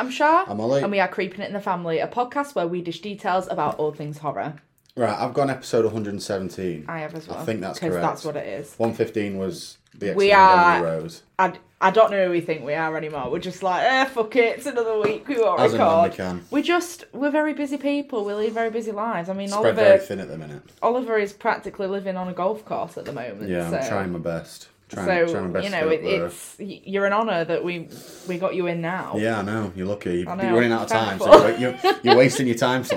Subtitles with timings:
[0.00, 0.46] I'm Char.
[0.48, 0.82] I'm Oli.
[0.82, 3.78] And we are Creeping It in the Family, a podcast where we dish details about
[3.78, 4.54] all things horror.
[4.96, 6.86] Right, I've gone episode 117.
[6.88, 7.36] I have as well.
[7.38, 8.00] I think that's correct.
[8.00, 8.74] that's what it is.
[8.78, 11.22] 115 was the We are- Rose.
[11.38, 13.30] I, I don't know who we think we are anymore.
[13.30, 16.12] We're just like, eh, fuck it, it's another week, we won't As record.
[16.12, 16.46] we can.
[16.50, 18.24] We're just, we're very busy people.
[18.24, 19.28] We lead very busy lives.
[19.28, 20.62] I mean, Spread very Oliver, thin at the minute.
[20.82, 23.50] Oliver is practically living on a golf course at the moment.
[23.50, 23.76] Yeah, so.
[23.76, 24.68] I'm trying my best.
[24.90, 27.88] Trying, so trying you know, it, it's you're an honour that we
[28.26, 29.14] we got you in now.
[29.16, 29.72] Yeah, I know.
[29.76, 30.22] You're lucky.
[30.22, 32.84] You're know, running out of time, so you're, you're, you're wasting your time.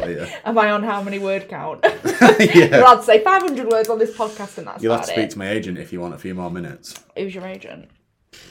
[0.46, 1.82] Am I on how many word count?
[1.84, 2.84] yeah.
[2.84, 5.30] I'd say 500 words on this podcast, and that's You'll have to speak it.
[5.32, 6.96] to my agent if you want a few more minutes.
[7.16, 7.90] Who's your agent?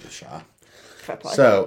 [0.09, 0.43] Sure.
[0.99, 1.35] Fair play.
[1.35, 1.67] So,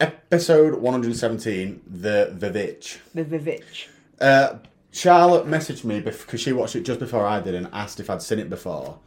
[0.00, 2.98] episode 117, The Vivitch.
[3.14, 3.86] the Vivitch.
[4.20, 4.58] Uh,
[4.90, 8.22] Charlotte messaged me because she watched it just before I did and asked if I'd
[8.22, 8.98] seen it before.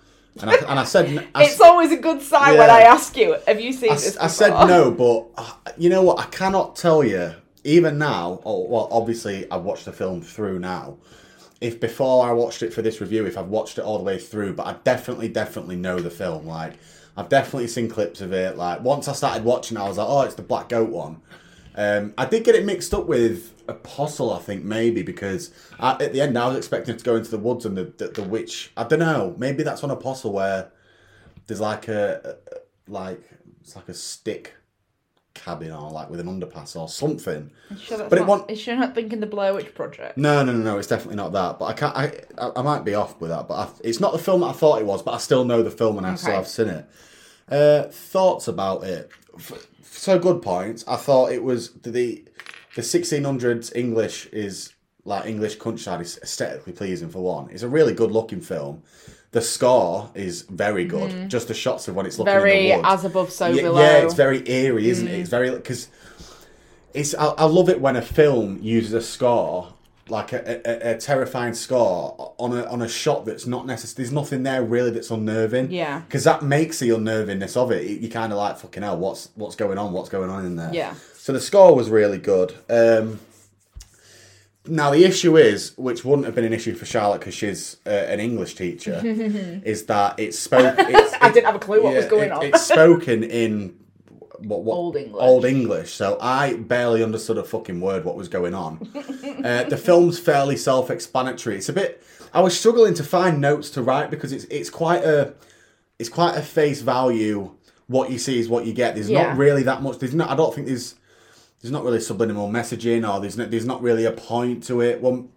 [0.41, 3.38] And I, and I said, I, It's always a good sign when I ask you,
[3.47, 6.19] "Have you seen I, this?" I said no, but uh, you know what?
[6.19, 7.33] I cannot tell you,
[7.64, 10.97] even now, oh, well, obviously, I've watched the film through now.
[11.61, 14.19] If before I watched it for this review, if I've watched it all the way
[14.19, 16.45] through, but I definitely, definitely know the film.
[16.45, 16.73] Like,
[17.16, 18.58] I've definitely seen clips of it.
[18.58, 21.22] Like, once I started watching, I was like, oh, it's the Black Goat one.
[21.75, 26.13] Um, I did get it mixed up with Apostle, I think, maybe, because I, at
[26.13, 28.23] the end I was expecting it to go into the woods and the, the, the
[28.23, 28.71] witch.
[28.77, 29.35] I don't know.
[29.38, 30.71] Maybe that's on Apostle where
[31.47, 33.21] there's like a, a like
[33.61, 34.53] it's like a stick
[35.33, 37.52] cabin or like with an underpass or something.
[37.77, 38.41] Sure But it won't.
[38.41, 40.17] want- is she not thinking the Blair Witch Project?
[40.17, 40.77] No, no, no, no.
[40.77, 41.59] It's definitely not that.
[41.59, 41.95] But I can't.
[41.95, 43.47] I I, I might be off with that.
[43.47, 45.02] But I, it's not the film that I thought it was.
[45.03, 46.86] But I still know the film and I still have seen it.
[47.49, 49.11] Uh, thoughts about it.
[49.83, 50.83] So good points.
[50.87, 52.23] I thought it was the
[52.75, 57.49] the 1600s English is like English countryside is aesthetically pleasing for one.
[57.52, 58.83] It's a really good looking film.
[59.31, 61.30] The score is very good.
[61.30, 62.33] Just the shots of when it's looking.
[62.33, 63.03] Very in the woods.
[63.03, 63.81] as above, so yeah, below.
[63.81, 65.11] Yeah, it's very eerie, isn't Mm.
[65.11, 65.19] it?
[65.19, 65.89] It's very because
[66.93, 67.14] it's.
[67.15, 69.73] I, I love it when a film uses a score
[70.08, 74.03] like a, a, a terrifying score on a on a shot that's not necessary.
[74.05, 75.71] There's nothing there really that's unnerving.
[75.71, 75.99] Yeah.
[76.02, 77.85] because that makes the unnervingness of it.
[78.02, 78.97] You kind of like fucking hell.
[78.97, 79.91] What's what's going on?
[79.93, 80.71] What's going on in there?
[80.73, 80.93] Yeah.
[81.25, 82.53] So the score was really good.
[82.69, 83.19] Um,
[84.67, 87.89] now the issue is, which wouldn't have been an issue for Charlotte because she's uh,
[87.89, 90.85] an English teacher, is that it's spoken.
[90.95, 92.45] I didn't have a clue what was going on.
[92.45, 93.75] It's spoken in
[94.37, 95.19] what, what Old English.
[95.19, 95.93] Old English.
[95.93, 98.87] So I barely understood a fucking word what was going on.
[99.43, 101.55] uh, the film's fairly self-explanatory.
[101.55, 102.03] It's a bit.
[102.35, 105.33] I was struggling to find notes to write because it's it's quite a
[105.97, 107.49] it's quite a face value.
[107.87, 108.93] What you see is what you get.
[108.93, 109.23] There's Yeah.
[109.30, 109.97] not really that much.
[109.97, 110.30] There's not.
[110.30, 110.93] I don't think there's
[111.65, 115.02] there's not really subliminal messaging or there's no, there's not really a point to it.
[115.02, 115.27] Well,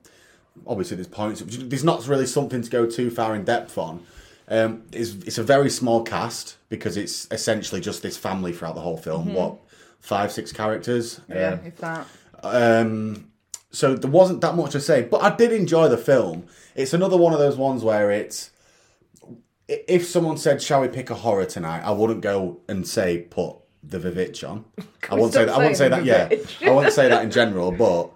[0.66, 1.40] obviously there's points.
[1.40, 4.04] but There's not really something to go too far in depth on.
[4.46, 8.82] Um, it's it's a very small cast because it's essentially just this family throughout the
[8.82, 9.32] whole film.
[9.32, 9.56] What
[10.00, 11.20] five six characters?
[11.20, 11.32] Mm-hmm.
[11.32, 12.06] yeah, Um, if that.
[12.42, 13.30] um,
[13.70, 16.44] so there wasn't that much to say, but I did enjoy the film.
[16.74, 18.50] It's another one of those ones where it's
[19.66, 23.56] if someone said, "Shall we pick a horror tonight?" I wouldn't go and say, "Put
[23.82, 24.64] the Vivitch on."
[25.10, 25.54] I won't say that.
[25.54, 26.04] I won't say that.
[26.04, 26.28] Yeah,
[26.62, 27.72] I won't say that in general.
[27.72, 28.10] But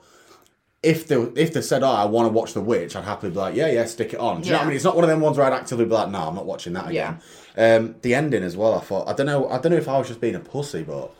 [0.83, 3.39] if they if they said, "Oh, I want to watch The Witch," I'd happily be
[3.39, 4.77] like, "Yeah, yeah, stick it on." Do you know what I mean?
[4.77, 6.73] It's not one of them ones where I'd actively be like, "No, I'm not watching
[6.75, 7.21] that again."
[7.57, 8.75] Um, the ending as well.
[8.75, 9.49] I thought I don't know.
[9.49, 11.11] I don't know if I was just being a pussy, but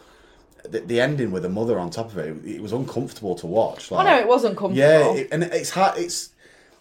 [0.69, 3.93] the, the ending with the mother on top of it, it was uncomfortable to watch.
[3.93, 4.77] Oh Like, no, it was uncomfortable.
[4.77, 5.99] yeah, it, and it's hard.
[5.99, 6.31] It's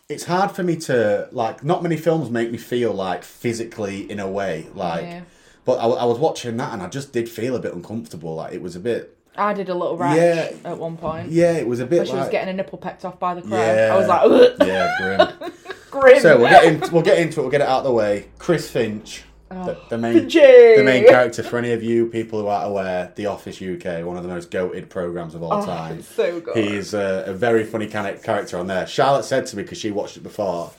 [0.09, 1.63] it's hard for me to like.
[1.63, 4.67] Not many films make me feel like physically in a way.
[4.73, 5.22] Like, Yeah.
[5.66, 8.35] But I, I was watching that and I just did feel a bit uncomfortable.
[8.35, 9.17] Like it was a bit.
[9.38, 10.51] I did a little rash Yeah.
[10.66, 11.29] at one point.
[11.31, 12.07] Yeah, it was a bit.
[12.07, 13.57] She was getting a nipple pecked off by the crow.
[13.57, 13.91] Yeah.
[13.94, 14.57] I was like, Ugh.
[14.67, 14.95] Yeah,
[15.38, 15.51] grim.
[15.89, 16.19] grim.
[16.22, 17.43] so we'll get in, we'll get into it.
[17.43, 18.28] We'll get it out of the way.
[18.40, 20.75] Chris Finch, the, the main Finchie.
[20.78, 24.17] the main character for any of you people who aren't aware, The Office UK, one
[24.17, 26.02] of the most goated programs of all Oh, time.
[26.02, 26.58] so good.
[26.58, 28.85] He's a, a very funny character on there.
[28.85, 30.72] Charlotte said to me because she watched it before,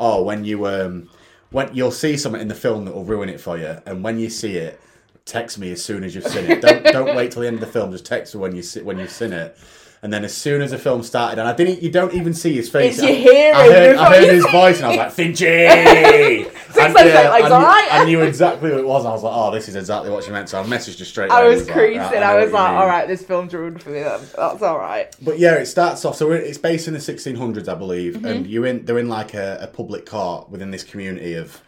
[0.00, 1.08] "Oh, when you um,
[1.50, 4.18] when you'll see something in the film that will ruin it for you, and when
[4.18, 4.80] you see it,
[5.24, 6.60] text me as soon as you've seen it.
[6.62, 7.92] Don't don't wait till the end of the film.
[7.92, 9.56] Just text me when you see, when you've seen it."
[10.02, 12.54] And then as soon as the film started, and I didn't, you don't even see
[12.54, 12.98] his face.
[12.98, 16.46] It's your I- hearing, I heard, I heard his voice, and I was like, Finchy.
[16.80, 17.90] and, uh, like, I, knew.
[17.90, 19.04] I knew exactly what it was.
[19.04, 20.48] I was like, oh, this is exactly what she meant.
[20.48, 21.30] So I messaged her straight.
[21.30, 21.98] I was like, creasing.
[21.98, 24.00] "Right, I, know was like, all right, this film's ruined for me.
[24.00, 25.14] That's, that's all right.
[25.20, 26.16] But yeah, it starts off.
[26.16, 28.24] So it's based in the 1600s, I believe, Mm-hmm.
[28.26, 28.86] and you're in.
[28.86, 31.60] They're in like a, a public court within this community of.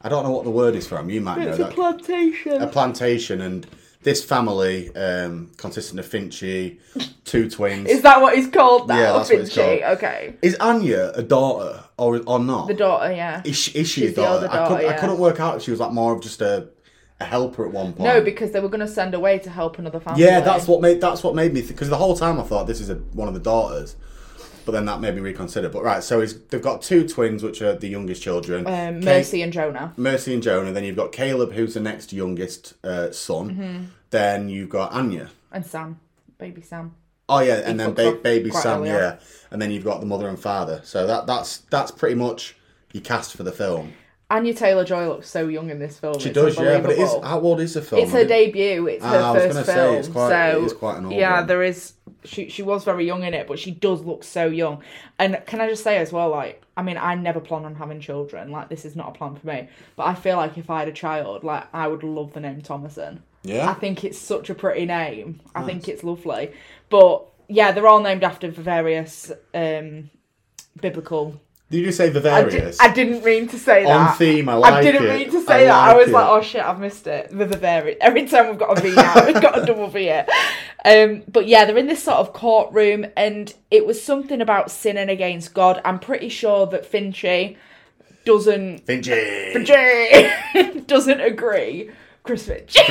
[0.00, 1.10] I don't know what the word is for them.
[1.10, 1.74] You might know It's a that.
[1.74, 2.62] plantation.
[2.62, 3.66] a plantation, and
[4.02, 6.78] this family um, consisting of Finchy,
[7.24, 7.88] two twins.
[7.88, 8.98] Is that what he's called now?
[8.98, 9.82] Yeah, that's what it's called.
[9.98, 10.34] Okay.
[10.42, 12.68] Is Anya a daughter or or not?
[12.68, 13.42] The daughter, yeah.
[13.44, 14.46] Is she, is she She's a the daughter?
[14.46, 16.68] I, couldn't, daughter, I couldn't work out if she was like more of just a,
[17.20, 18.00] a helper at one point.
[18.00, 20.22] No, because they were going to send away to help another family.
[20.22, 22.80] yeah, that's what made that's what made me because the whole time I thought this
[22.80, 23.96] is a, one of the daughters,
[24.64, 25.68] but then that made me reconsider.
[25.68, 29.52] But right, so they've got two twins, which are the youngest children, Um, Mercy and
[29.52, 29.92] Jonah.
[29.96, 30.72] Mercy and Jonah.
[30.72, 33.50] Then you've got Caleb, who's the next youngest uh, son.
[33.50, 33.84] Mm-hmm.
[34.10, 35.30] Then you've got Anya.
[35.52, 35.98] And Sam.
[36.38, 36.94] Baby Sam.
[37.28, 39.18] Oh yeah, and then ba- baby Sam, yeah, on.
[39.52, 40.80] and then you've got the mother and father.
[40.84, 42.56] So that that's that's pretty much
[42.92, 43.92] your cast for the film.
[44.30, 46.18] Anya Taylor Joy looks so young in this film.
[46.20, 48.02] She it's does, yeah, but it is how old is the film?
[48.02, 48.86] It's her debut.
[48.86, 49.94] It's Ah, her I was first gonna say, film.
[49.96, 51.46] it's quite- so it is quite an old yeah, one.
[51.48, 51.94] there is.
[52.24, 54.82] She she was very young in it, but she does look so young.
[55.18, 57.98] And can I just say as well, like, I mean, I never plan on having
[58.00, 58.50] children.
[58.52, 59.68] Like, this is not a plan for me.
[59.96, 62.60] But I feel like if I had a child, like, I would love the name
[62.62, 63.20] Thomasin.
[63.42, 63.68] Yeah?
[63.70, 65.40] I think it's such a pretty name.
[65.54, 66.52] I think it's lovely.
[66.90, 70.10] But yeah, they're all named after various um,
[70.80, 72.50] biblical Did you say I, Vivarius?
[72.50, 74.10] did, I didn't mean to say that.
[74.10, 74.76] On theme, I like it.
[74.76, 75.18] I didn't it.
[75.18, 75.88] mean to say I that.
[75.90, 76.12] I was it.
[76.12, 77.30] like, oh shit, I've missed it.
[77.30, 77.96] The Bavarian.
[78.00, 80.26] Every time we've got a V now, we've got a double V here.
[80.84, 85.08] Um, but yeah, they're in this sort of courtroom, and it was something about sinning
[85.08, 85.80] against God.
[85.84, 87.56] I'm pretty sure that Finchy
[88.24, 89.52] doesn't Finchy.
[89.54, 91.90] Finchy doesn't agree.
[92.24, 92.76] Chris Finch.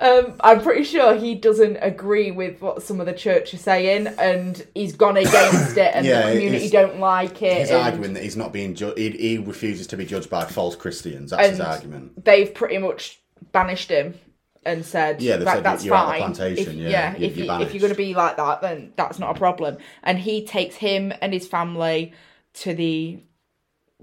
[0.00, 4.06] Um, I'm pretty sure he doesn't agree with what some of the church are saying,
[4.06, 7.58] and he's gone against it, and Yeah, the community don't like it.
[7.58, 10.74] He's and arguing that he's not being he, he refuses to be judged by false
[10.74, 11.32] Christians.
[11.32, 12.24] That's his argument.
[12.24, 13.20] They've pretty much
[13.52, 14.14] banished him
[14.64, 16.34] and said, Yeah, they've "Right, said that's you're out of the fine.
[16.34, 18.94] plantation, If, yeah, you- if, you're you, if you're going to be like that, then
[18.96, 22.14] that's not a problem." And he takes him and his family
[22.54, 23.22] to the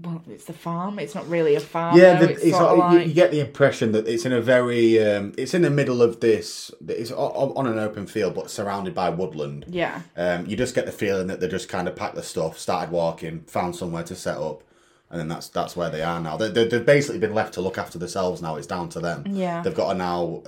[0.02, 0.98] well, it's the farm.
[0.98, 1.96] It's not really a farm.
[1.98, 4.40] Yeah, the, it's, it's, of like, you- you get the impression that it's in a
[4.40, 6.70] very um, it's in the middle of this.
[6.86, 9.64] It's o- on an open field, but surrounded by woodland.
[9.68, 10.02] yeah.
[10.16, 12.90] Um, you just get the feeling that they just kind of packed the stuff, started
[12.92, 14.62] walking, found somewhere to set up,
[15.10, 16.36] and then that's that's where they are now.
[16.36, 18.56] They, they, they've basically been left to look after themselves now.
[18.56, 19.24] It's down to them.
[19.26, 19.62] Yeah.
[19.62, 20.42] they've got to now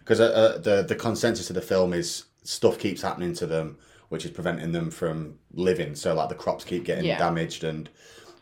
[0.00, 3.76] because uh, uh, the the consensus of the film is stuff keeps happening to them,
[4.10, 5.94] which is preventing them from living.
[5.94, 7.18] So like the crops keep getting Yeah.
[7.18, 7.88] damaged and.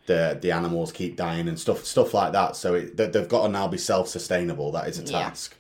[0.07, 2.57] The, the animals keep dying and stuff stuff like that.
[2.57, 4.73] So it, they, they've got to now be self sustainable.
[4.73, 5.23] That is a Yeah.
[5.29, 5.57] task.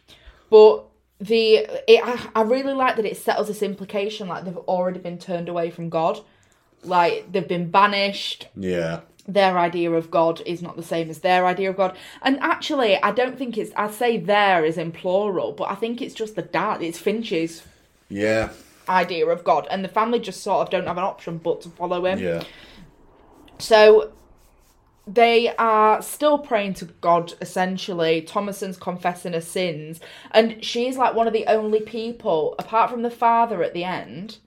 [0.50, 0.84] But
[1.20, 5.18] the it, I, I really like that it settles this implication like they've already been
[5.18, 6.20] turned away from God,
[6.82, 8.48] like they've been banished.
[8.56, 9.00] Yeah.
[9.28, 13.00] Their idea of God is not the same as their idea of God, and actually,
[13.00, 13.70] I don't think it's.
[13.76, 16.82] I say there is in plural, but I think it's just the dad.
[16.82, 17.62] It's Finch's
[18.08, 18.48] Yeah.
[18.88, 21.68] idea of God, and the family just sort of don't have an option but to
[21.68, 22.18] follow him.
[22.18, 22.42] Yeah.
[23.58, 24.10] So
[25.06, 28.22] they are still praying to God essentially.
[28.22, 30.00] Thomasin's confessing her sins,
[30.30, 34.38] and she's like one of the only people, apart from the father at the end,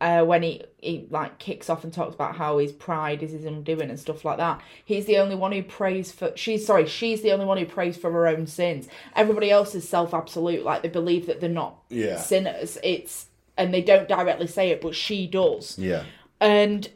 [0.00, 3.44] uh, when he he like kicks off and talks about how his pride is his
[3.44, 4.60] undoing and stuff like that.
[4.84, 6.32] He's the only one who prays for.
[6.36, 8.88] She's sorry, she's the only one who prays for her own sins.
[9.16, 12.18] Everybody else is self absolute, like they believe that they're not Yeah.
[12.18, 12.78] sinners.
[12.84, 13.26] It's
[13.56, 16.04] and they don't directly say it, but she does Yeah.
[16.40, 16.88] and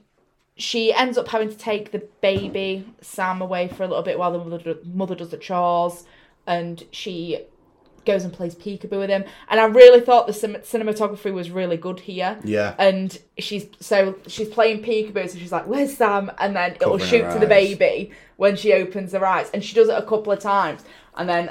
[0.57, 4.33] she ends up having to take the baby Sam away for a little bit while
[4.33, 6.05] the mother, mother does the chores,
[6.47, 7.45] and she
[8.07, 9.25] goes and plays peekaboo with him.
[9.49, 12.39] And I really thought the cin- cinematography was really good here.
[12.45, 12.75] Yeah.
[12.79, 17.11] And she's so she's playing peekaboo, so she's like, "Where's Sam?" And then it'll Covering
[17.11, 20.33] shoot to the baby when she opens her eyes, and she does it a couple
[20.33, 20.85] of times,
[21.17, 21.51] and then.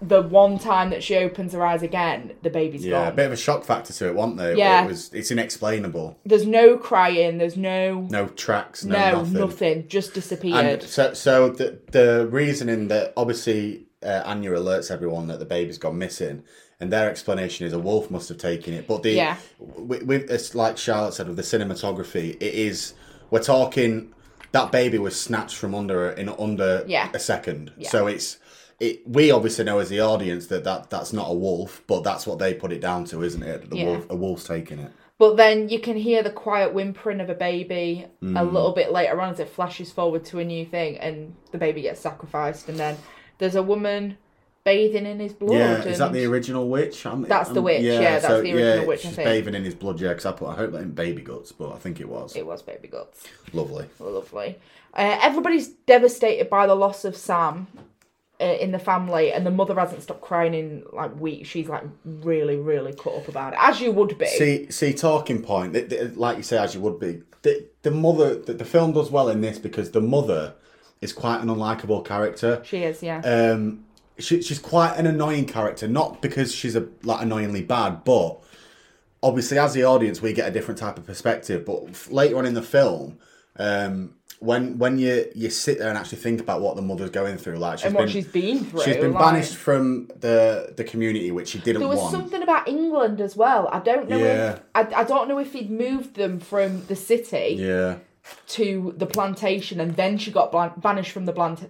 [0.00, 3.16] The one time that she opens her eyes again, the baby's Yeah, a gone.
[3.16, 4.56] bit of a shock factor to it, wasn't there?
[4.56, 4.84] Yeah.
[4.84, 6.18] It was, it's inexplainable.
[6.24, 7.38] There's no crying.
[7.38, 9.32] There's no No tracks, no, no, nothing.
[9.34, 9.88] nothing.
[9.88, 10.64] Just disappeared.
[10.64, 15.78] And so, so the the reasoning that obviously uh, Anya alerts everyone that the baby's
[15.78, 16.44] gone missing,
[16.78, 18.86] and their explanation is a wolf must have taken it.
[18.86, 19.36] But the Yeah.
[19.58, 22.94] with, with it's like Charlotte said with the cinematography, it is
[23.30, 24.14] we're talking
[24.52, 27.08] that baby was snatched from under in under Yeah.
[27.12, 27.72] a second.
[27.82, 28.37] So it's.
[28.80, 32.26] It, we obviously know as the audience that, that that's not a wolf, but that's
[32.26, 33.70] what they put it down to, isn't it?
[33.70, 33.84] The Yeah.
[33.86, 34.92] wolf, a wolf's taking it.
[35.18, 38.52] But then you can hear the quiet whimpering of a baby a Mm.
[38.52, 41.82] little bit later on as it flashes forward to a new thing, and the baby
[41.82, 42.68] gets sacrificed.
[42.68, 42.96] And then
[43.38, 44.16] there's a woman
[44.62, 45.54] bathing in his blood.
[45.58, 47.04] Yeah, is that the original witch?
[47.04, 49.26] I'm, That's the I'm- witch, yeah, that's the original witch, I She's think.
[49.28, 51.72] bathing in his blood, yeah, because I put, I hope that in baby guts, but
[51.72, 52.36] I think it was.
[52.36, 53.24] It was baby guts.
[53.52, 53.86] Lovely.
[53.98, 54.56] Lovely.
[54.94, 57.66] Uh, everybody's devastated by the loss of Sam
[58.40, 61.48] uh, in the family, and the mother hasn't stopped crying in like weeks.
[61.48, 64.26] She's like really, really cut up about it, as you would be.
[64.26, 65.72] See, see, talking point.
[65.74, 67.22] th- th- Like you say, as you would be.
[67.42, 70.54] The, the mother, the, the film does well in this because the mother
[71.00, 72.60] is quite an unlikable character.
[72.64, 73.20] she is, yeah.
[73.20, 73.84] Um,
[74.18, 78.40] she, she's quite an annoying character, not because she's a like annoyingly bad, but
[79.22, 81.64] obviously as the audience we get a different type of perspective.
[81.64, 83.18] But f- later on in the film,
[83.56, 87.36] um, when when you you sit there and actually think about what the mother's going
[87.38, 88.82] through, like she's and what been, she's been through.
[88.82, 92.12] she's been like- banished from the the community which she didn't There was want.
[92.12, 93.68] something about England as well.
[93.72, 94.52] I don't know Yeah.
[94.52, 97.96] if I, I don't know if he'd moved them from the city Yeah,
[98.48, 101.60] to the plantation, and then she got ban- banished from the plant.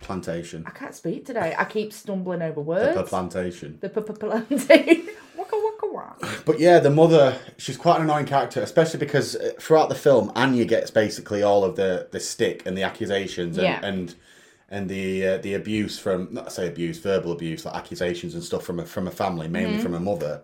[0.00, 0.64] Plantation.
[0.66, 1.54] I can't speak today.
[1.58, 2.96] I keep stumbling over words.
[2.96, 3.78] The plantation.
[3.80, 5.08] The p- p- plantation.
[5.36, 6.42] waka waka waka.
[6.44, 10.30] But yeah, the mother, she's quite an annoying character, especially because uh, throughout the film,
[10.34, 13.80] Anya gets basically all of the, the stick and the accusations and Yeah.
[13.84, 14.14] and,
[14.68, 18.64] and the uh, the abuse from not say abuse, verbal abuse, like accusations and stuff
[18.64, 19.82] from a, from a family, mainly Mm-hmm.
[19.82, 20.42] from a mother.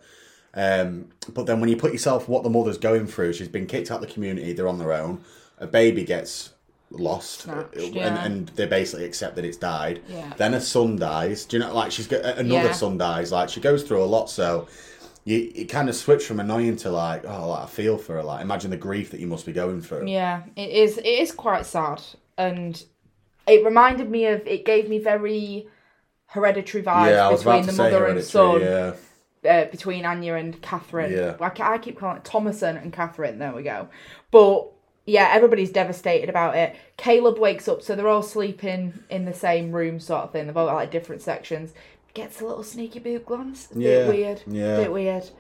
[0.54, 3.90] Um, but then when you put yourself what the mother's going through, she's been kicked
[3.90, 5.22] out of the community, they're on their own.
[5.58, 6.50] A baby gets
[6.90, 8.24] lost, Snatched, and, yeah.
[8.24, 10.02] and they basically accept that it's died.
[10.08, 10.32] Yeah.
[10.36, 11.44] Then a son dies.
[11.44, 12.72] Do you know, like she's got another Yeah.
[12.72, 13.30] son dies.
[13.32, 14.30] Like she goes through a lot.
[14.30, 14.68] So
[15.24, 18.22] you it kind of switch from annoying to like, oh, like, I feel for her.
[18.22, 20.06] Like imagine the grief that you must be going through.
[20.08, 20.98] Yeah, it is.
[20.98, 22.02] It is quite sad,
[22.36, 22.82] and
[23.46, 24.46] it reminded me of.
[24.46, 25.68] It gave me very
[26.26, 28.60] hereditary vibes Yeah, I was between the mother and son.
[28.60, 28.94] Yeah,
[29.48, 31.12] uh, between Anya and Catherine.
[31.12, 31.36] Yeah.
[31.38, 33.38] Like I keep calling it Thomasin and Catherine.
[33.38, 33.88] There we go.
[34.30, 34.70] But
[35.08, 36.76] yeah, everybody's devastated about it.
[36.96, 40.46] Caleb wakes up, so they're all sleeping in the same room, sort of thing.
[40.46, 41.72] They've all got like different sections.
[42.14, 43.68] Gets a little sneaky boob glance.
[43.74, 44.42] A Yeah, Bit weird.
[44.46, 44.76] yeah.
[44.76, 45.30] Bit weird.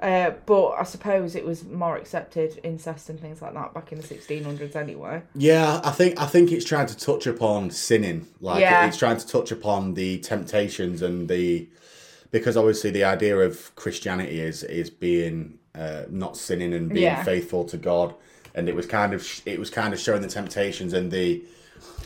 [0.00, 3.98] Uh, but I suppose it was more accepted incest and things like that back in
[4.00, 5.22] the 1600s anyway.
[5.36, 5.80] yeah.
[5.84, 8.26] I think I think it's trying to touch upon sinning.
[8.40, 8.86] Like Yeah.
[8.88, 11.68] it's trying to touch upon the temptations and the
[12.32, 17.22] because obviously the idea of Christianity is is being uh, not sinning and being Yeah.
[17.22, 18.14] faithful to God.
[18.54, 21.42] And it was kind of it was kind of showing the temptations and the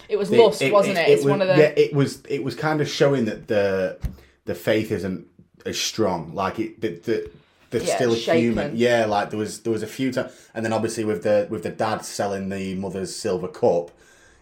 [0.09, 1.09] It was the- lust, wasn't it?
[1.09, 1.57] It's was, one of the.
[1.57, 1.73] yeah.
[1.77, 3.99] It was it was kind of showing that the
[4.45, 5.27] the faith isn't
[5.65, 6.35] as strong.
[6.35, 7.31] Like it the the
[7.71, 8.41] they're Yeah, still shaken.
[8.43, 8.77] human.
[8.77, 11.65] Yeah, like there was there was a few times, and then obviously with the with
[11.65, 13.91] the dad selling the mother's silver cup,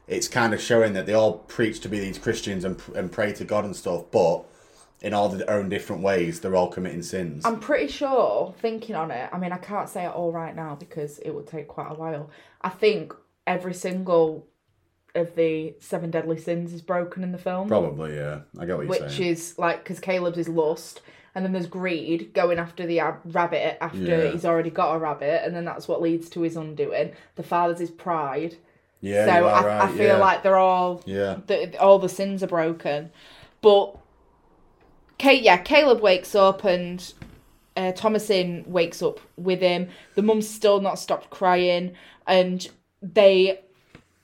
[0.07, 3.33] it's kind of showing that they all preach to be these Christians and and pray
[3.33, 4.45] to God and stuff, but
[5.05, 7.45] in all their own different ways, they're all committing sins.
[7.45, 10.75] I'm pretty sure, thinking on it, I mean, I can't say it all right now
[10.75, 12.31] because it would take quite a while.
[12.63, 13.15] I think
[13.47, 14.47] every single
[15.15, 17.69] of the seven deadly sins is broken in the film.
[17.69, 18.41] Probably, yeah.
[18.59, 19.31] I get what you're Which saying.
[19.33, 21.03] is like, because Caleb's is lust,
[21.35, 24.31] and then there's greed, going after the ab- rabbit after Yeah.
[24.33, 27.13] he's already got a rabbit, and then that's what leads to his undoing.
[27.37, 28.57] The father's is pride.
[29.01, 29.83] yeah, so I, right.
[29.83, 30.17] I feel yeah.
[30.17, 33.11] like they're all yeah, the, all the sins are broken.
[33.61, 33.97] But
[35.19, 37.13] Kate, yeah, Caleb wakes up and
[37.77, 39.89] uh, Thomasin wakes up with him.
[40.15, 41.95] The mum's still not stopped crying,
[42.27, 42.67] and
[43.03, 43.61] they,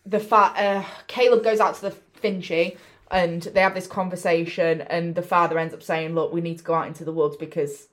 [0.06, 2.76] the fat uh, Caleb goes out to the Finchy
[3.10, 6.64] and they have this conversation, and the father ends up saying, "Look, we need to
[6.64, 7.88] go out into the woods because."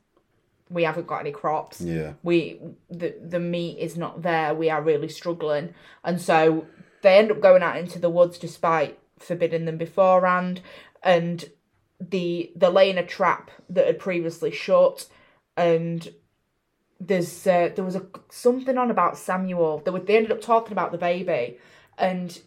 [0.69, 2.15] We haven't got any crops yeah.
[2.23, 5.73] we the the meat is not there we are really struggling
[6.03, 6.67] and so
[7.03, 10.59] they end up going out into the woods despite forbidding them beforehand
[11.01, 11.49] and
[11.99, 15.07] the the laying a trap that had previously shut
[15.55, 16.13] and
[16.99, 20.71] there's uh, there was a something on about Samuel they, were, they ended up talking
[20.71, 21.57] about the baby
[21.97, 22.39] and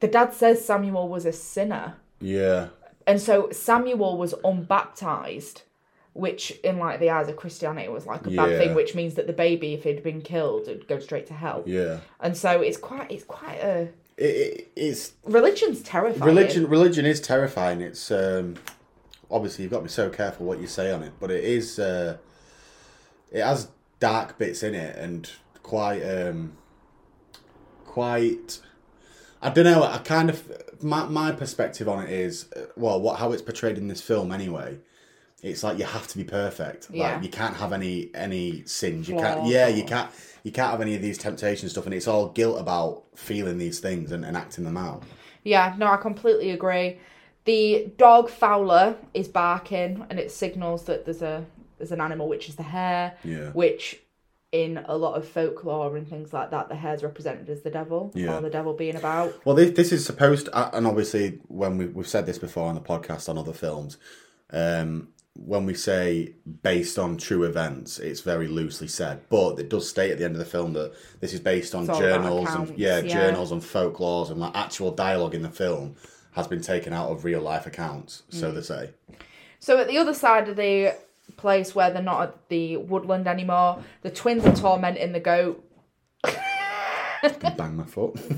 [0.00, 2.68] the dad says Samuel was a sinner Yeah,
[3.06, 5.62] and so Samuel was unbaptized,
[6.12, 9.26] which in like the eyes of Christianity was like a bad thing, which means that
[9.26, 11.62] the baby, if he'd been killed, would go straight to hell.
[11.66, 12.00] yeah.
[12.20, 16.24] And so it's quite it's quite a It, it, it's religion's terrifying.
[16.24, 16.68] religion.
[16.68, 17.80] Religion is terrifying.
[17.80, 18.56] It's um,
[19.30, 21.78] obviously you've got to be so careful what you say on it, but it is.
[21.78, 22.16] Uh,
[23.30, 23.68] it has
[24.00, 25.30] dark bits in it and
[25.62, 26.56] quite um,
[27.84, 28.60] quite.
[29.42, 29.82] I don't know.
[29.82, 30.50] I kind of
[30.82, 34.32] my my perspective on it is uh, well, what how it's portrayed in this film
[34.32, 34.78] anyway.
[35.42, 36.88] It's like you have to be perfect.
[36.90, 37.14] Yeah.
[37.14, 39.08] Like you can't have any any sins.
[39.08, 39.46] You can't.
[39.46, 40.10] Yeah, you can't.
[40.42, 43.80] You can't have any of these temptation stuff, and it's all guilt about feeling these
[43.80, 45.02] things and, and acting them out.
[45.44, 46.98] Yeah, no, I completely agree.
[47.44, 51.44] The dog Fowler is barking, and it signals that there's a
[51.78, 53.50] there's an animal, which is the hare, Yeah.
[53.50, 54.00] which
[54.52, 58.10] in a lot of folklore and things like that, the hare's represented as the devil
[58.14, 58.38] Yeah.
[58.38, 59.34] or the devil being about.
[59.44, 62.74] Well, this, this is supposed, uh, and obviously, when we, we've said this before on
[62.74, 63.98] the podcast on other films,
[64.50, 69.88] um, when we say based on true events, it's very loosely said, but it does
[69.88, 72.08] state at the end of the film that this is based on It's all about
[72.22, 73.12] journals accounts, and yeah, yeah.
[73.12, 75.96] journals and folklores and like actual dialogue in the film
[76.32, 78.40] has been taken out of real life accounts, Mm.
[78.40, 78.90] so they say.
[79.60, 80.94] So at the other side of the
[81.36, 85.62] place where they're not at the woodland anymore, the twins are tormenting the goat.
[87.56, 88.16] Bang my foot.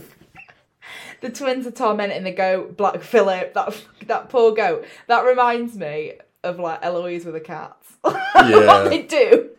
[1.21, 3.75] The twins are tormenting the goat, Black Phillip, that
[4.07, 4.87] that poor goat.
[5.09, 6.13] That reminds me
[6.45, 7.87] of like Eloise with the cats.
[8.05, 8.67] Yeah.
[8.67, 9.51] what they do.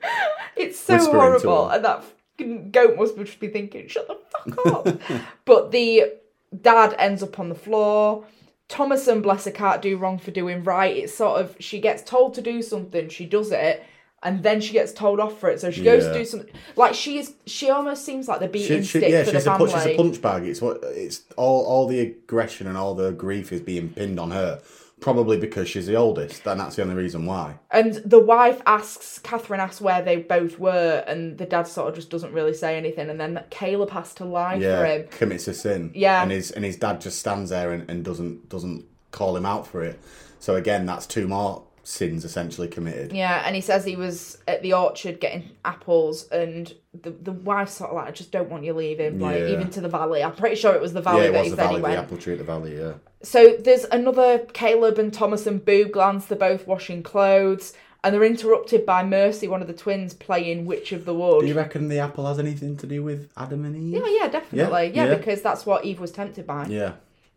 [0.55, 4.17] It's so Whispering horrible, and that goat must just be thinking, "Shut the
[4.55, 5.01] fuck up."
[5.45, 6.13] but the
[6.61, 8.23] dad ends up on the floor.
[8.69, 10.95] Thomasin, bless her, can't do wrong for doing right.
[10.95, 13.83] It's sort of she gets told to do something, she does it,
[14.23, 15.59] and then she gets told off for it.
[15.59, 16.13] So she goes Yeah.
[16.13, 16.53] to do something.
[16.75, 19.43] Like she is, she almost seems like the beating She, she, stick yeah, for she's
[19.43, 19.71] the a, family.
[19.73, 20.43] she's a punch bag.
[20.45, 24.31] It's what it's all all the aggression and all the grief is being pinned on
[24.31, 24.61] her.
[24.99, 27.57] Probably because she's the oldest, and that's the only reason why.
[27.71, 31.95] And the wife asks, Catherine asks where they both were, and the dad sort of
[31.95, 33.09] just doesn't really say anything.
[33.09, 35.07] And then Caleb has to lie for Yeah, him.
[35.09, 35.91] commits a sin.
[35.95, 36.21] Yeah.
[36.21, 39.65] and his and his dad just stands there and, and doesn't doesn't call him out
[39.67, 39.99] for it.
[40.39, 43.11] So again, that's two more sins essentially committed.
[43.13, 47.73] Yeah, and he says he was at the orchard getting apples, and the the wife's
[47.73, 49.47] sort of like, I just don't want you leaving, like Yeah.
[49.49, 50.23] even to the valley.
[50.23, 51.81] I'm pretty sure it was the valley yeah, it that was he the said valley,
[51.89, 52.77] he the apple tree at the valley.
[52.77, 56.25] Yeah, So there's another Caleb and Thomasin Boo glance.
[56.25, 57.73] They're both washing clothes,
[58.03, 61.41] and they're interrupted by Mercy, one of the twins, playing Witch of the Wood.
[61.41, 64.01] do you reckon the apple has anything to do with Adam and Eve?
[64.05, 64.91] yeah, yeah, definitely.
[64.95, 65.15] Yeah, yeah.
[65.15, 66.67] because that's what Eve was tempted by.
[66.67, 66.93] yeah.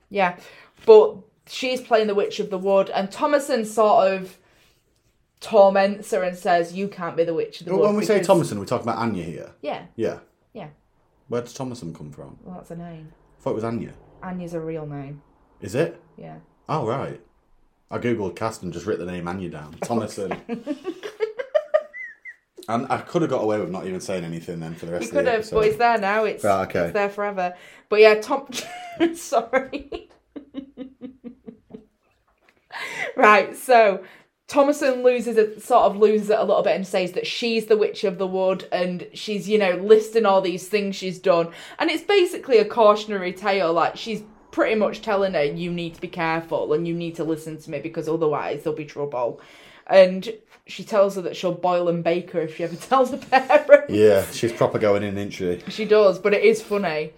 [0.09, 0.37] Yeah,
[0.87, 4.37] but she's playing the Witch of the Wood, and Thomasin sort of
[5.41, 8.05] torments her and says, "You can't be the Witch of the But Wood." when we
[8.05, 9.51] say because- Thomasin, we're talking about Anya here.
[9.63, 10.19] yeah, Yeah.
[10.53, 10.69] yeah,
[11.29, 12.39] Where does Thomasin come from?
[12.45, 13.13] well, that's a name.
[13.39, 13.95] I thought it was Anya.
[14.23, 15.23] Anya's a real name.
[15.63, 16.01] Is it?
[16.19, 16.37] Yeah,
[16.69, 17.21] Oh right.
[17.91, 19.75] I googled cast and just wrote the name Anya down.
[19.83, 20.41] Thomasin.
[22.69, 25.05] and I could have got away with not even saying anything then for the rest
[25.05, 25.57] you of could the have, episode.
[25.57, 26.25] but it's there now.
[26.25, 26.81] It's, Right, okay.
[26.85, 27.55] it's there forever.
[27.89, 28.49] But yeah, Tom.
[29.15, 30.09] Sorry.
[33.17, 34.03] right, so
[34.49, 37.77] Thomasin loses it, sort of loses it a little bit, and says that she's the
[37.77, 41.91] witch of the wood, and she's you know listing all these things she's done, and
[41.91, 43.73] it's basically a cautionary tale.
[43.73, 44.23] Like she's
[44.53, 47.71] pretty much telling her you need to be careful and you need to listen to
[47.71, 49.41] me because otherwise there'll be trouble.
[49.89, 50.33] And
[50.67, 53.93] she tells her that she'll boil and bake her if she ever tells the parents.
[53.93, 55.63] Yeah, she's proper going in, isn't she?
[55.69, 57.13] She does, but it is funny.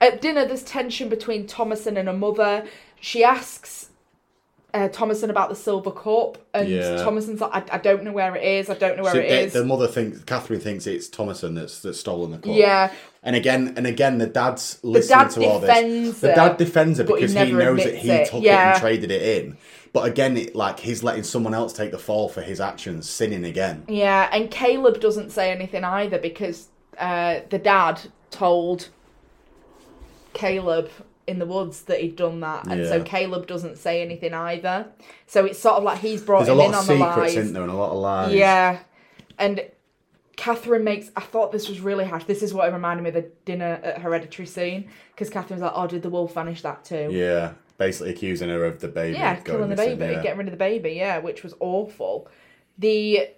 [0.00, 2.66] At dinner, there's tension between Thomasin and her mother.
[3.00, 3.89] She asks
[4.74, 6.96] uh, Thomasin about the silver cup, and Yeah.
[7.04, 8.70] Thomasin's like, I, I don't know where it is.
[8.70, 9.52] I don't know where So it the, is.
[9.52, 12.54] the mother thinks Catherine thinks it's Thomasin that's that's stolen the cup.
[12.54, 12.92] Yeah.
[13.22, 15.68] And again and again the dad's listening dad to all this.
[15.70, 18.26] defends The dad defends her but he because he, knows that he it.
[18.30, 18.72] took it Yeah.
[18.72, 19.56] and traded it in.
[19.92, 23.44] But again, it, like he's letting someone else take the fall for his actions, sinning
[23.44, 23.82] again.
[23.88, 28.88] Yeah, and Caleb doesn't say anything either because uh, the dad told
[30.32, 30.90] Caleb
[31.30, 34.88] in the woods that he'd done that, and so Caleb doesn't say anything either.
[35.26, 37.36] So it's sort of like he's brought There's him in on the secrets, lies.
[37.36, 38.34] isn't there, and a lot of lies.
[38.34, 38.80] Yeah,
[39.38, 39.64] and
[40.36, 41.10] Catherine makes.
[41.16, 42.24] I thought this was really harsh.
[42.24, 45.72] This is what it reminded me of the dinner at Hereditary scene because Catherine's like,
[45.74, 49.16] "Oh, did the wolf vanish that too?" Yeah, basically accusing her of the baby.
[49.16, 50.22] Yeah, killing the baby, yeah.
[50.22, 52.28] getting rid of the baby, yeah, which was awful.
[52.78, 53.28] The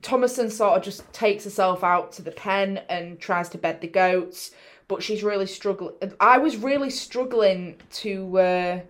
[0.00, 3.88] Thomasin sort of just takes herself out to the pen and tries to bed the
[3.88, 4.52] goats,
[4.88, 5.94] but she's really struggling.
[6.18, 8.80] I was really struggling to uh,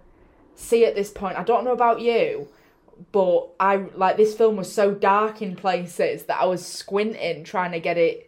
[0.55, 1.37] see at this point.
[1.37, 2.49] I don't know about you,
[3.13, 7.73] but I like this film was so dark in places that I was squinting trying
[7.73, 8.25] to get it.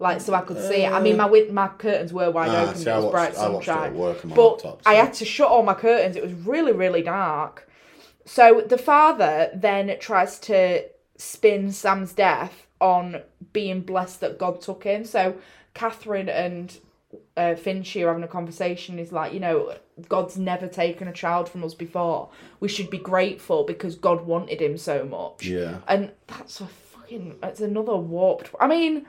[0.00, 0.92] Like so I could see it.
[0.92, 2.76] I mean, my my curtains were wide Ah, open.
[2.76, 3.94] see, it was watched- bright I watched it at sunshine.
[3.96, 6.16] work on my but laptop, I had to shut all my curtains.
[6.16, 7.68] It was really, really dark.
[8.26, 10.84] So the father then tries to
[11.16, 15.04] spin Sam's death on being blessed that God took him.
[15.04, 15.36] So
[15.74, 16.76] Catherine and
[17.36, 18.98] uh, Finchie are having a conversation.
[18.98, 19.74] He's like, you know,
[20.08, 22.30] God's never taken a child from us before.
[22.60, 25.46] We should be grateful because God wanted him so much.
[25.46, 25.78] Yeah.
[25.88, 27.36] And that's a fucking.
[27.42, 28.50] It's another warped.
[28.60, 29.06] I mean.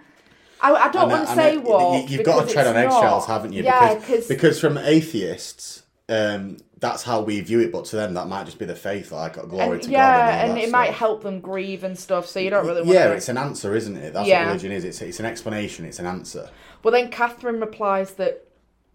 [0.62, 2.10] I, I don't And, want to say warped.
[2.10, 3.64] you- You've got to tread on eggshells, haven't you?
[3.64, 7.74] Yeah, because because from atheists, um, that's how we view it.
[7.74, 10.34] But to them, that might just be the faith, like glory and, to yeah, God.
[10.40, 12.26] And, and that it might help them grieve and stuff.
[12.28, 13.14] So you don't really want Yeah, to.
[13.16, 14.14] it's an answer, isn't it?
[14.14, 14.42] That's Yeah.
[14.44, 14.86] what religion is.
[14.86, 15.84] It's it's an explanation.
[15.86, 16.50] It's an answer.
[16.84, 18.48] Well, then Catherine replies that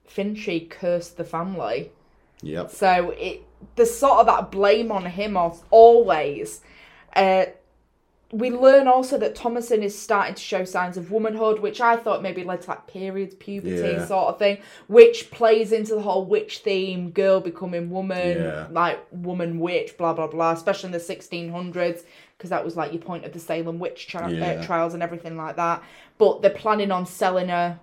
[0.09, 1.91] Finchie cursed the family.
[2.43, 2.71] Yep.
[2.71, 3.43] So it
[3.77, 6.61] there's sort of that blame on him of always.
[7.15, 7.47] Uh,
[8.33, 12.23] we learn also that Thomason is starting to show signs of womanhood, which I thought
[12.23, 14.07] maybe led to like periods, puberty Yeah.
[14.07, 18.67] sort of thing, which plays into the whole witch theme, girl becoming woman, Yeah.
[18.71, 22.05] like woman witch, blah blah blah, especially in the 1600s,
[22.39, 24.53] because that was like your point of the Salem witch tri- Yeah.
[24.61, 25.83] uh, trials and everything like that.
[26.17, 27.81] But they're planning on selling her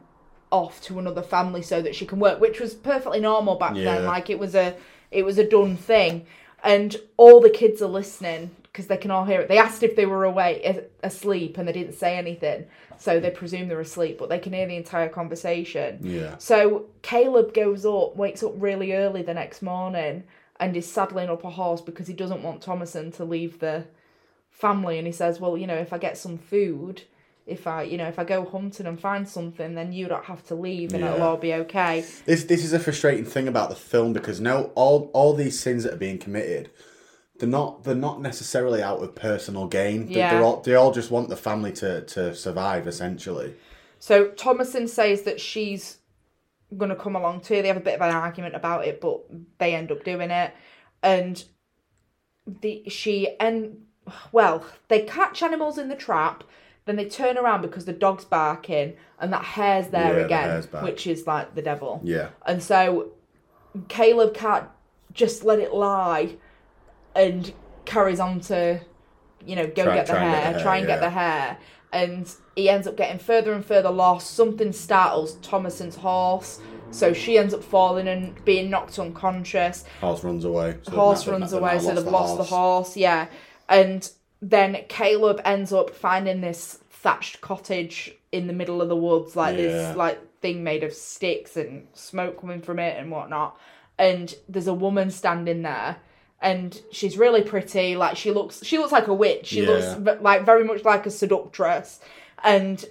[0.49, 4.05] off to another family so that she can work, which was perfectly normal back then.
[4.05, 4.75] Like it was a
[5.12, 6.25] it was a done thing,
[6.63, 9.47] and all the kids are listening because they can all hear it.
[9.47, 10.63] They asked if they were awake,
[11.01, 12.67] asleep, and they didn't say anything,
[12.99, 15.97] so they presume they're asleep, but they can hear the entire conversation.
[16.03, 16.37] Yeah.
[16.37, 20.25] So Caleb goes up, wakes up really early the next morning,
[20.59, 23.85] and is saddling up a horse because he doesn't want Thomasin to leave the
[24.51, 24.99] family.
[24.99, 27.01] And he says, "Well, you know, if I get some food."
[27.47, 30.45] If I, you know, if I go hunting and find something, then you don't have
[30.47, 32.03] to leave, and it'll all be okay.
[32.25, 35.85] This this is a frustrating thing about the film because now all all these sins
[35.85, 36.69] that are being committed,
[37.39, 40.08] they're not they're not necessarily out of personal gain.
[40.08, 40.34] They- Yeah.
[40.34, 43.56] They're all, they all just want the family to, to survive essentially.
[44.00, 45.97] So Thomasin says that she's
[46.76, 47.62] going to come along too.
[47.62, 49.21] They have a bit of an argument about it, but
[49.58, 50.54] they end up doing it.
[51.04, 51.43] And
[52.62, 53.84] the she and
[54.32, 56.43] well, they catch animals in the trap.
[56.86, 60.43] Then they turn around because the dog's barking, and that hare's there Yeah, the again,
[60.50, 60.84] hare's back.
[60.84, 62.00] which is like the devil.
[62.04, 62.30] Yeah.
[62.45, 63.12] And so
[63.89, 64.67] Caleb can't
[65.12, 66.38] just let it lie
[67.17, 67.51] and
[67.86, 68.80] carries on to,
[69.45, 71.10] you know, go Try- get the try hair, get the hair, try and get the
[71.10, 71.58] hair.
[71.91, 74.32] And he ends up getting further and further lost.
[74.36, 76.60] Something startles Thomasin's horse.
[76.91, 79.84] So she ends up falling and being knocked unconscious.
[79.99, 80.77] Horse runs away.
[80.84, 83.27] So horse they've runs they've away, so they've lost the horse, yeah.
[83.67, 84.10] And
[84.41, 89.56] then Caleb ends up finding this thatched cottage in the middle of the woods, like
[89.58, 89.63] Yeah.
[89.63, 93.58] this like thing made of sticks and smoke coming from it and whatnot.
[93.97, 95.97] And there's a woman standing there,
[96.41, 97.95] and she's really pretty.
[97.95, 99.47] Like she looks, she looks like a witch.
[99.47, 99.95] She Yeah.
[99.97, 102.00] looks like very much like a seductress,
[102.43, 102.84] and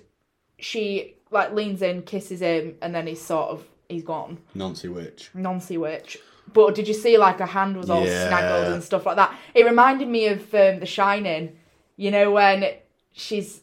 [0.58, 4.38] she like leans in, kisses him, and then he's sort of he's gone.
[4.54, 5.30] Nancy Witch.
[5.34, 6.18] Nancy Witch.
[6.52, 8.30] But did you see like her hand was all Yeah.
[8.30, 9.34] snaggled and stuff like that?
[9.54, 11.56] It reminded me of um, The Shining.
[11.96, 12.66] You know when
[13.12, 13.60] she's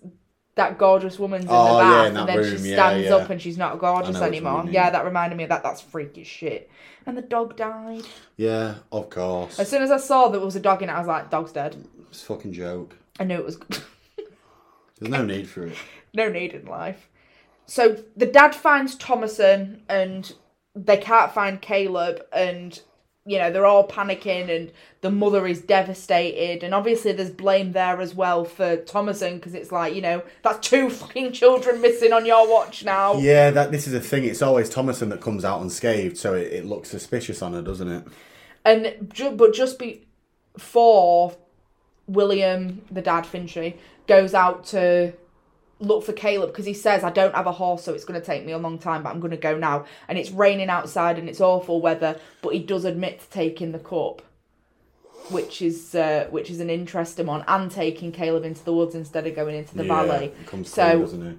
[0.55, 3.15] that gorgeous woman's in Oh, the yeah, bath in and then room, she stands yeah.
[3.15, 4.71] up and she's not gorgeous I know which one anymore.
[4.73, 5.63] Yeah, that reminded me of that.
[5.63, 6.69] That's freaky shit.
[7.05, 8.03] And the dog died.
[8.37, 9.59] Yeah, of course.
[9.59, 11.51] As soon as I saw there was a dog in it, I was like, dog's
[11.51, 11.75] dead.
[12.09, 12.95] It's a fucking joke.
[13.19, 13.57] I knew it was
[14.99, 15.75] There's no need for it.
[16.13, 17.09] no need in life.
[17.65, 20.33] So the dad finds Thomasin and
[20.75, 22.79] they can't find Caleb and
[23.25, 28.01] you know they're all panicking and the mother is devastated and obviously there's blame there
[28.01, 32.25] as well for Thomasin because it's like you know that's two fucking children missing on
[32.25, 33.15] your watch now.
[33.15, 34.25] Yeah, that this is a thing.
[34.25, 37.87] It's always Thomasin that comes out unscathed, so it, it looks suspicious on her, doesn't
[37.87, 38.05] it?
[38.65, 39.81] And but just
[40.55, 41.35] before
[42.07, 45.13] William, the dad Finchley, goes out to
[45.83, 48.25] look for Caleb because he says, "I don't have a horse, so it's going to
[48.25, 51.17] take me a long time, but I'm going to go now." And it's raining outside
[51.19, 54.21] and it's awful weather, but he does admit to taking the cup,
[55.29, 59.25] which is uh, which is an interesting one, and taking Caleb into the woods instead
[59.27, 60.25] of going into the Yeah, valley.
[60.27, 61.37] it comes So- clean, doesn't it?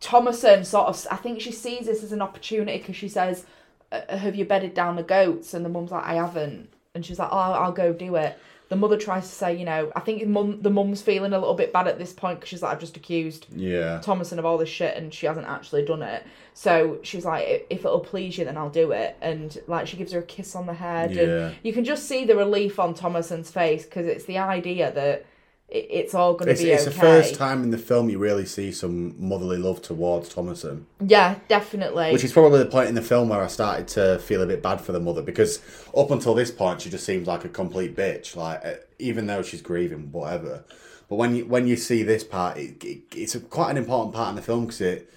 [0.00, 3.46] Thomasin sort of, I think she sees this as an opportunity because she says,
[3.90, 7.18] "Uh, "Have you bedded down the goats?" And the mum's like, "I haven't," and she's
[7.18, 8.36] like, "Oh, I'll go do it."
[8.70, 11.54] The mother tries to say, you know, I think mum, the mum's feeling a little
[11.54, 14.00] bit bad at this point because she's like, I've just accused Yeah.
[14.02, 16.24] Thomasin of all this shit and she hasn't actually done it.
[16.54, 19.16] So she's like, if it'll please you, then I'll do it.
[19.20, 21.22] And like, she gives her a kiss on the head, Yeah.
[21.48, 25.26] and you can just see the relief on Thomasin's face because it's the idea that
[25.74, 26.90] it's all going to be it's okay.
[26.92, 30.84] the first time in the film you really see some motherly love towards Thomasin.
[31.04, 32.12] Yeah, definitely.
[32.12, 34.62] Which is probably the point in the film where I started to feel a bit
[34.62, 35.60] bad for the mother because
[35.96, 38.36] up until this point she just seems like a complete bitch.
[38.36, 40.64] Like uh, even though she's grieving, whatever.
[41.08, 44.14] But when you when you see this part, it, it, it's a, quite an important
[44.14, 45.10] part in the film because it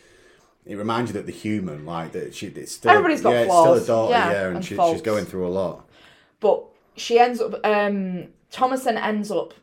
[0.66, 3.78] it reminds you that the human, like that she, it's still Everybody's got yeah, flaws,
[3.78, 5.88] it's still a daughter, yeah, yeah, and, and she, she's going through a lot.
[6.40, 6.66] but
[6.96, 9.54] she ends up um Thomasin ends up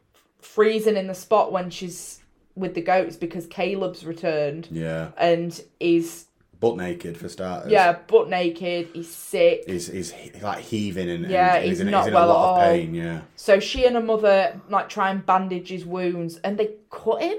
[0.45, 2.21] freezing in the spot when she's
[2.55, 6.27] with the goats because Caleb's returned Yeah, and he's
[6.61, 7.71] butt naked for starters.
[7.73, 12.03] yeah butt naked he's sick he's he's like heaving and Yeah, and he's in, not
[12.03, 12.73] he's in well a lot at of all.
[12.77, 12.95] pain.
[12.95, 17.23] Yeah, so she and her mother like try and bandage his wounds and they cut
[17.23, 17.39] him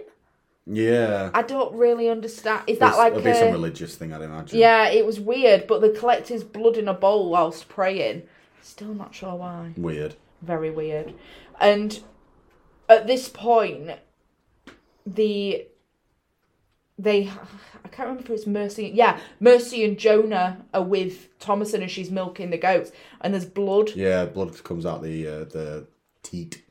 [0.67, 1.29] yeah.
[1.33, 4.59] I don't really understand is that like it'll be some religious thing, I'd imagine.
[4.59, 8.23] yeah it was weird but they collect his blood in a bowl whilst praying
[8.61, 10.15] still not sure why weird.
[10.41, 11.13] very weird.
[11.61, 11.99] And
[12.89, 13.91] at this point,
[15.05, 15.67] the
[16.97, 17.29] they
[17.83, 18.91] I can't remember if it's Mercy.
[18.93, 23.91] Yeah, Mercy and Jonah are with Thomasin and she's milking the goats, and there's blood.
[23.95, 25.87] Yeah, blood comes out the uh, the
[26.23, 26.63] teat.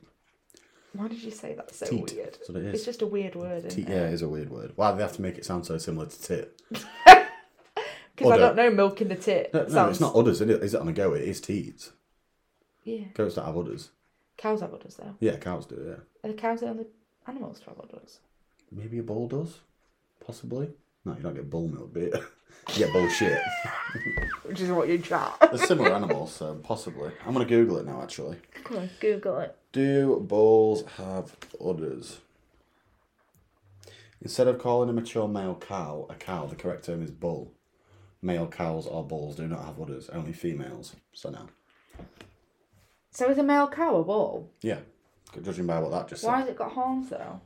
[0.93, 2.13] Why did you say that so Teat.
[2.15, 2.33] weird?
[2.33, 2.75] That's what it is.
[2.75, 3.91] It's just a weird word, isn't Teat, it?
[3.91, 4.71] yeah, it is a weird word.
[4.75, 6.61] Why do they have to make it sound so similar to tit?
[8.15, 9.53] Because I don't know milk in the tit.
[9.53, 9.91] No, no sounds...
[9.91, 10.63] it's not udders, is it?
[10.63, 11.13] Is it on a go?
[11.13, 11.91] It is teats.
[12.83, 13.03] Yeah.
[13.13, 13.89] Goats don't have udders.
[14.37, 15.15] Cows have udders though.
[15.19, 16.29] Yeah, cows do, yeah.
[16.29, 16.85] Are the cows the only
[17.27, 18.19] animals to have udders?
[18.71, 19.59] Maybe a bull does?
[20.25, 20.69] Possibly?
[21.05, 22.13] No, you don't get bull milk, do you?
[22.69, 23.39] you get bullshit.
[24.43, 25.37] Which is what you chat.
[25.39, 27.11] They're similar animals, so possibly.
[27.25, 28.37] I'm going to Google it now, actually.
[28.63, 29.55] Come on, Google it.
[29.71, 32.19] Do bulls have udders?
[34.21, 37.53] Instead of calling a mature male cow a cow, the correct term is bull.
[38.21, 40.95] Male cows or bulls do not have udders, only females.
[41.13, 41.47] So no.
[43.15, 44.51] So is a male cow a bull?
[44.61, 44.79] Yeah,
[45.41, 46.39] judging by what that just Why said.
[46.41, 47.39] has it got horns though?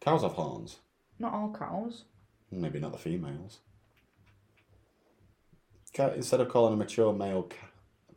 [0.00, 0.78] Cows have horns.
[1.18, 2.04] Not all cows.
[2.50, 3.58] Maybe not the females.
[5.94, 7.66] Ca- Instead of calling a mature male ca-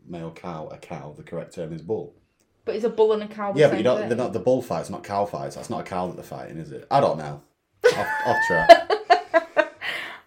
[0.07, 2.15] male cow a cow, the correct term is bull.
[2.63, 3.99] But is a bull and a cow the yeah, same but you don't.
[3.99, 4.07] thing?
[4.07, 5.55] They're not the bull fights, not cow fights.
[5.57, 6.88] That's not a cow that they're fighting, is it?
[6.89, 7.41] I don't know.
[7.97, 8.89] off, off track.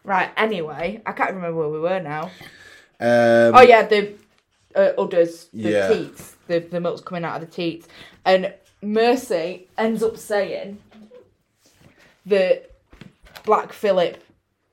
[0.04, 2.24] Right, anyway, I can't remember where we were now.
[3.00, 4.12] Um, Oh yeah, the
[4.76, 5.88] uh, udders, the Yeah.
[5.88, 7.88] teats, the, the milk's coming out of the teats.
[8.24, 10.78] And Mercy ends up saying
[12.26, 12.70] that
[13.44, 14.22] Black Phillip,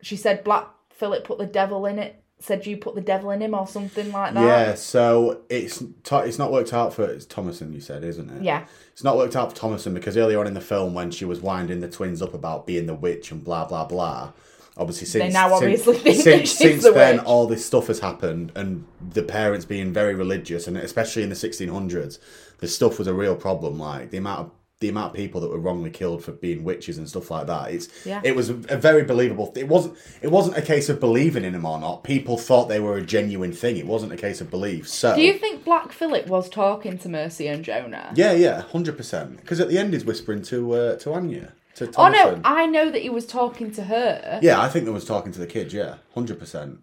[0.01, 3.41] she said Black Phillip put the devil in it, said you put the devil in
[3.41, 4.43] him or something like that.
[4.43, 7.73] Yeah, so it's it's not worked out for it's Thomasin.
[7.73, 8.43] You said, isn't it?
[8.43, 8.65] Yeah.
[8.91, 11.39] It's not worked out for Thomasin because earlier on in the film, when she was
[11.41, 14.33] winding the twins up about being the witch and blah blah blah,
[14.77, 17.25] obviously since now since- obviously since, she's since the then witch.
[17.25, 21.36] all this stuff has happened and the parents being very religious and especially in the
[21.36, 22.17] 1600s,
[22.59, 23.77] the stuff was a real problem.
[23.79, 26.97] Like the amount of the amount of people that were wrongly killed for being witches
[26.97, 27.71] and stuff like that.
[27.71, 28.19] It's Yeah.
[28.21, 29.53] it was a very believable.
[29.55, 32.03] It wasn't it wasn't a case of believing in them or not.
[32.03, 33.77] People thought they were a genuine thing.
[33.77, 34.89] It wasn't a case of belief.
[34.89, 38.12] So Do you think Black Phillip was talking to Mercy and Jonah?
[38.15, 39.38] yeah, yeah, hundred percent.
[39.38, 42.89] Because at the end, he's whispering to uh, to Anya, to Oh no, I know
[42.91, 44.39] that he was talking to her.
[44.41, 45.73] Yeah, I think they was talking to the kids.
[45.73, 46.79] Yeah, hundred percent.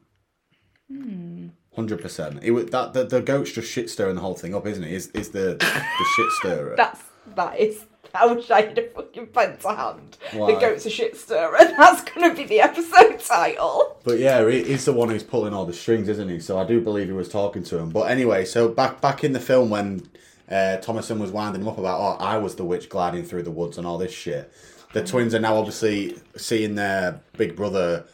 [0.91, 1.49] Hmm.
[1.77, 2.41] Hundred percent.
[2.43, 4.93] It was that the, the goat's just shit stirring the whole thing up, isn't it?
[4.93, 6.75] Is is the the shit stirrer?
[6.77, 7.01] That's
[7.37, 7.85] that is.
[8.13, 10.19] I wish I had a fucking pen to hand.
[10.33, 10.53] Why?
[10.53, 11.57] The goat's a shit stirrer.
[11.61, 14.01] That's gonna be the episode title.
[14.03, 16.41] But yeah, he- he's the one who's pulling all the strings, isn't he?
[16.41, 17.91] So I do believe he was talking to him.
[17.91, 20.09] But anyway, so back back in the film when
[20.51, 23.53] uh, Thomasin was winding him up about, oh, I was the witch gliding through the
[23.53, 24.53] woods and all this shit.
[24.93, 28.05] The twins are now obviously seeing their big brother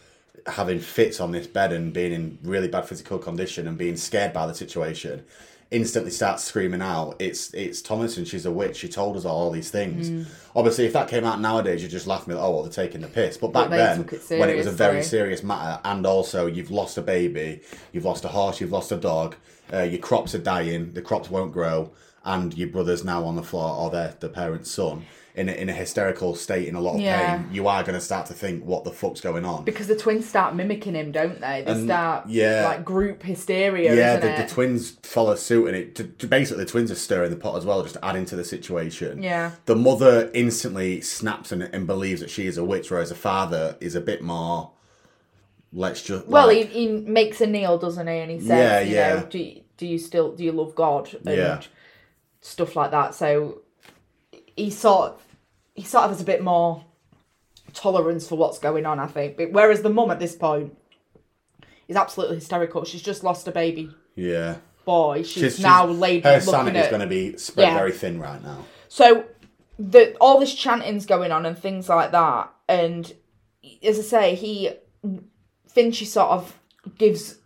[0.47, 4.33] having fits on this bed and being in really bad physical condition and being scared
[4.33, 5.25] by the situation.
[5.73, 8.77] Instantly starts screaming out, "It's it's Thomasin She's a witch.
[8.77, 12.21] She told us all these things." Obviously, if that came out nowadays, you'd just laugh
[12.21, 14.49] and be like, "Oh, well, they're taking the piss." But back they then, it when
[14.49, 17.62] it was a very serious matter, and also you've lost a baby,
[17.93, 19.35] you've lost a horse, you've lost a dog,
[19.73, 21.91] uh, your crops are dying, the crops won't grow,
[22.25, 25.05] and your brother's now on the floor, or their the parent's son,
[25.37, 27.37] in a, in a hysterical state, in a lot of Yeah.
[27.38, 27.49] pain.
[27.53, 30.27] You are going to start to think, "What the fuck's going on?" Because the twins
[30.27, 31.62] start mimicking him, don't they?
[31.64, 32.64] They And, start yeah.
[32.66, 36.64] like group hysteria, yeah, isn't the, the twins follow suit, and it to, to basically
[36.64, 39.22] the twins are stirring the pot as well, just adding to the situation.
[39.22, 39.53] Yeah.
[39.66, 43.77] the mother instantly snaps and, and believes that she is a witch, whereas the father
[43.81, 44.70] is a bit more.
[45.72, 48.14] Let's just well, like- he, he makes a kneel, doesn't he?
[48.18, 49.14] And he says, Yeah, you yeah.
[49.20, 51.61] know, do you, do you still do you love God and Yeah.
[52.40, 53.14] stuff like that.
[53.14, 53.61] So
[54.57, 55.23] he sort of,
[55.75, 56.85] he sort of has a bit more
[57.75, 59.37] tolerance for what's going on, I think.
[59.37, 60.77] But whereas the mum at this point
[61.88, 62.85] is absolutely hysterical.
[62.85, 64.57] She's just lost a baby yeah.
[64.85, 65.23] boy.
[65.23, 67.75] She's, She's- now she's- laid her looking sanity is at going to be spread Yeah.
[67.79, 68.64] very thin right now.
[68.88, 69.25] So
[69.79, 73.12] the all this chanting's going on and things like that, and
[73.83, 74.71] as I say, he
[75.75, 76.59] Finchy sort of
[76.97, 77.37] gives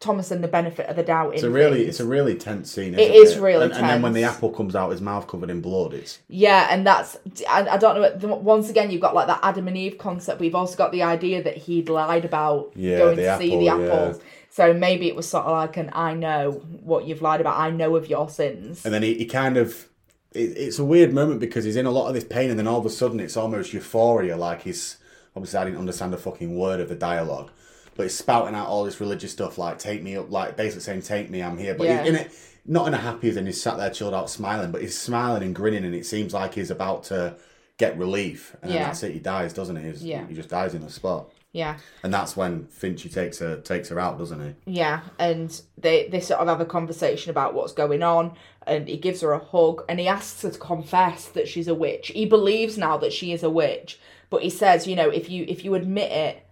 [0.00, 1.34] Thomasin the benefit of the doubt.
[1.34, 1.88] It's in a really, things.
[1.88, 2.94] it's a really tense scene.
[2.94, 5.48] It is it really and, and then when the apple comes out, his mouth covered
[5.48, 5.94] in blood.
[5.94, 7.16] It's yeah, and that's
[7.48, 8.34] I, I don't know.
[8.36, 10.40] Once again, you've got like that Adam and Eve concept.
[10.40, 13.86] We've also got the idea that he'd lied about Yeah, going to see apple, the
[13.86, 14.14] yeah.
[14.50, 17.58] So maybe it was sort of like an I know what you've lied about.
[17.58, 18.84] I know of your sins.
[18.84, 19.88] and then he, he kind of.
[20.32, 22.66] It, it's a weird moment because he's in a lot of this pain, and then
[22.66, 24.36] all of a sudden it's almost euphoria.
[24.36, 24.98] Like he's
[25.34, 27.50] obviously I didn't understand a fucking word of the dialogue,
[27.96, 31.02] but he's spouting out all this religious stuff like "Take me up," like basically saying
[31.02, 32.02] "Take me, I'm here." But Yeah.
[32.02, 32.30] he's in it,
[32.66, 33.30] not in a happy.
[33.30, 36.32] Then he's sat there chilled out, smiling, but he's smiling and grinning, and it seems
[36.34, 37.34] like he's about to
[37.78, 38.84] get relief, and Yeah.
[38.86, 39.12] that's it.
[39.12, 39.82] He dies, doesn't he?
[39.90, 40.26] He's, Yeah.
[40.26, 41.30] he just dies in the spot.
[41.52, 41.76] yeah.
[42.02, 44.72] And that's when Finchy takes her takes her out, doesn't he?
[44.72, 48.32] Yeah, and they they sort of have a conversation about what's going on,
[48.66, 51.74] and he gives her a hug, and he asks her to confess that she's a
[51.74, 52.08] witch.
[52.08, 55.46] He believes now that she is a witch, but he says, you know, if you
[55.48, 56.45] if you admit it,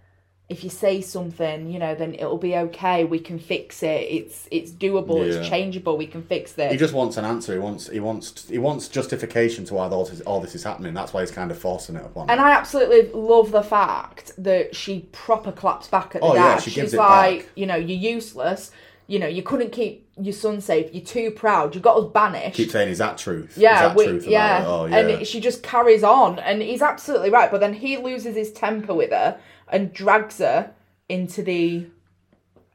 [0.51, 3.05] if you say something, you know, then it'll be okay.
[3.05, 4.03] We can fix it.
[4.03, 5.19] It's it's doable.
[5.27, 5.39] Yeah.
[5.39, 5.97] It's changeable.
[5.97, 6.71] We can fix this.
[6.71, 7.55] He just wants an answer.
[7.55, 10.93] He wants he wants he wants justification to why all this, all this is happening.
[10.93, 12.29] That's why he's kind of forcing it upon.
[12.29, 12.47] And him.
[12.47, 16.63] I absolutely love the fact that she proper claps back at the Oh, yeah, dad.
[16.63, 17.49] she She's gives it like, back.
[17.55, 18.71] you know, you're useless.
[19.07, 20.89] You know, you couldn't keep your son safe.
[20.95, 21.75] You're too proud.
[21.75, 22.57] You got us banished.
[22.57, 23.57] Keep saying, is that truth?
[23.59, 24.63] yeah, is that we- truth about yeah.
[24.63, 24.67] it?
[24.67, 24.97] Oh, yeah.
[24.99, 27.51] And she just carries on, and he's absolutely right.
[27.51, 29.39] But then he loses his temper with her
[29.75, 30.71] and drags her
[31.09, 31.87] into the,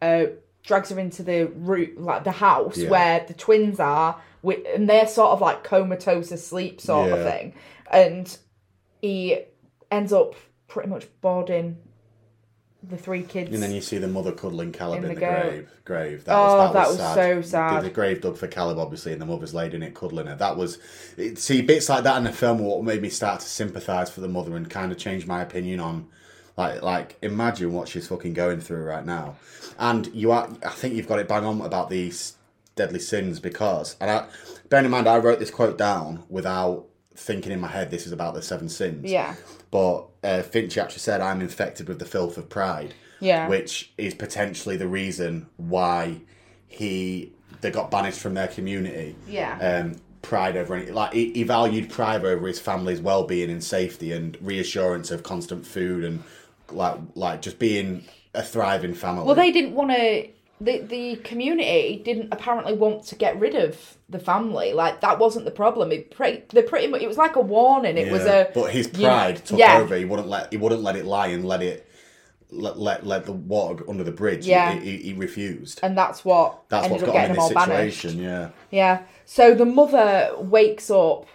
[0.02, 0.26] uh,
[0.64, 2.90] drags her into the root, like the house Yeah.
[2.90, 7.54] where the twins are, with, and they're sort of like comatose asleep, sort of thing.
[7.90, 8.38] And
[9.02, 9.40] he
[9.90, 10.36] ends up
[10.68, 11.78] pretty much boarding
[12.84, 13.54] the three kids.
[13.54, 15.70] And then you see the mother cuddling Caleb In in, the the, grave.
[15.86, 16.26] Grave.
[16.26, 17.16] That Oh, was, that, that was, sad.
[17.16, 17.84] so sad.
[17.84, 20.36] The, a grave dug for Caleb, obviously, and the mother's laid in it, cuddling her.
[20.36, 20.78] That was.
[21.18, 24.22] It, see, bits like that in the film what made me start to sympathise for
[24.22, 26.08] the mother and kind of change my opinion on.
[26.60, 29.38] Like, like, imagine what she's fucking going through right now.
[29.80, 30.50] And you are.
[30.66, 32.36] I think you've got it bang on about these
[32.76, 33.96] deadly sins because.
[34.02, 34.28] And I,
[34.68, 38.12] bearing in mind, I wrote this quote down without thinking in my head this is
[38.12, 39.10] about the seven sins.
[39.10, 39.36] Yeah.
[39.72, 43.48] But uh, Finch actually said, I'm infected with the filth of pride Yeah.
[43.48, 46.22] which is potentially the reason why
[46.68, 49.16] he they got banished from their community.
[49.28, 49.58] Yeah.
[49.60, 53.64] Um, pride over any like he, he valued pride over his family's well being and
[53.64, 56.24] safety and reassurance of constant food and
[56.74, 59.26] like like just being a thriving family.
[59.26, 60.28] Well, they didn't want to.
[60.62, 64.74] The the community didn't apparently want to get rid of the family.
[64.74, 65.92] Like that wasn't the problem.
[65.92, 67.98] It pre- they pretty much it was like a warning.
[67.98, 68.50] It was a.
[68.54, 69.78] but his you know, pride took yeah.
[69.78, 69.96] over.
[69.96, 71.90] He wouldn't let he wouldn't let it lie and let it
[72.52, 74.46] let let, let the water under the bridge.
[74.46, 74.74] Yeah.
[74.74, 75.80] he, he, he refused.
[75.84, 78.02] and that's what That's what's up got him in this all banished.
[78.02, 78.22] situation.
[78.22, 78.50] Yeah.
[78.72, 79.04] Yeah.
[79.26, 81.28] So the mother wakes up,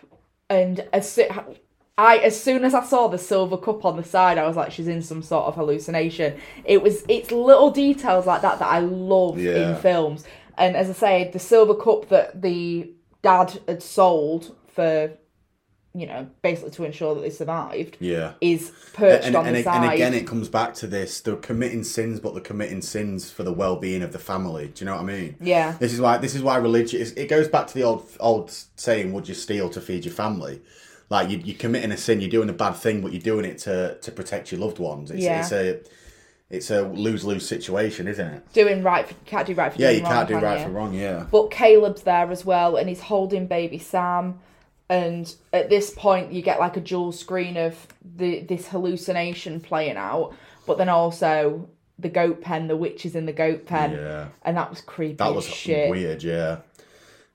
[0.50, 1.18] and as
[1.96, 4.72] I, as soon as I saw the silver cup on the side, I was like,
[4.72, 6.36] she's in some sort of hallucination.
[6.64, 10.24] It was, it's little details like that that I love in films.
[10.58, 12.90] And as I say, the silver cup that the
[13.22, 15.12] dad had sold for,
[15.94, 18.32] you know, basically to ensure that they survived, Yeah.
[18.40, 19.94] is perched and, on and, the and side.
[19.94, 23.52] again, it comes back to this: they're committing sins, but they're committing sins for the
[23.52, 24.66] well-being of the family.
[24.74, 25.36] Do you know what I mean?
[25.40, 25.76] Yeah.
[25.78, 27.00] This is why this is why religion.
[27.00, 30.14] is- It goes back to the old old saying: "Would you steal to feed your
[30.14, 30.60] family?"
[31.10, 33.58] Like you, you're committing a sin, you're doing a bad thing, but you're doing it
[33.58, 35.10] to to protect your loved ones.
[35.10, 35.40] It's, Yeah.
[35.40, 35.80] it's a
[36.50, 38.52] it's a lose lose situation, isn't it?
[38.52, 40.58] Doing right, for, can't do right for Yeah, doing you wrong, can't do can right
[40.60, 40.64] you?
[40.66, 40.94] for wrong.
[40.94, 41.26] Yeah.
[41.30, 44.38] But Caleb's there as well, and he's holding baby Sam.
[44.88, 47.86] And at this point, you get like a dual screen of
[48.16, 50.34] the this hallucination playing out,
[50.66, 54.26] but then also the goat pen, the witch is in the goat pen, Yeah.
[54.42, 55.14] and that was creepy.
[55.14, 55.88] That as was shit.
[55.90, 56.22] weird.
[56.22, 56.58] Yeah.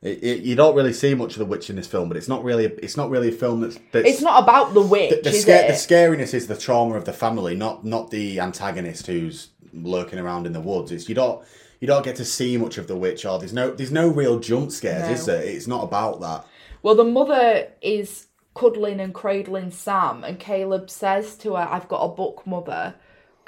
[0.02, 2.30] It, it, you don't really see much of the witch in this film, but it's
[2.30, 5.30] not really it's not really a film that's, that's It's not about the witch, the,
[5.30, 9.50] is sca- the scariness is the trauma of the family, not not the antagonist who's
[9.74, 10.92] lurking around in the woods.
[10.94, 11.44] It's you don't
[11.82, 14.40] you don't get to see much of the witch, or there's no there's no real
[14.40, 15.14] jump scares, No.
[15.14, 15.42] is there?
[15.44, 16.46] It's not about that.
[16.82, 22.04] Well, the mother is cuddling and cradling Sam, and Caleb says to her, "I've got
[22.06, 22.96] a book, mother.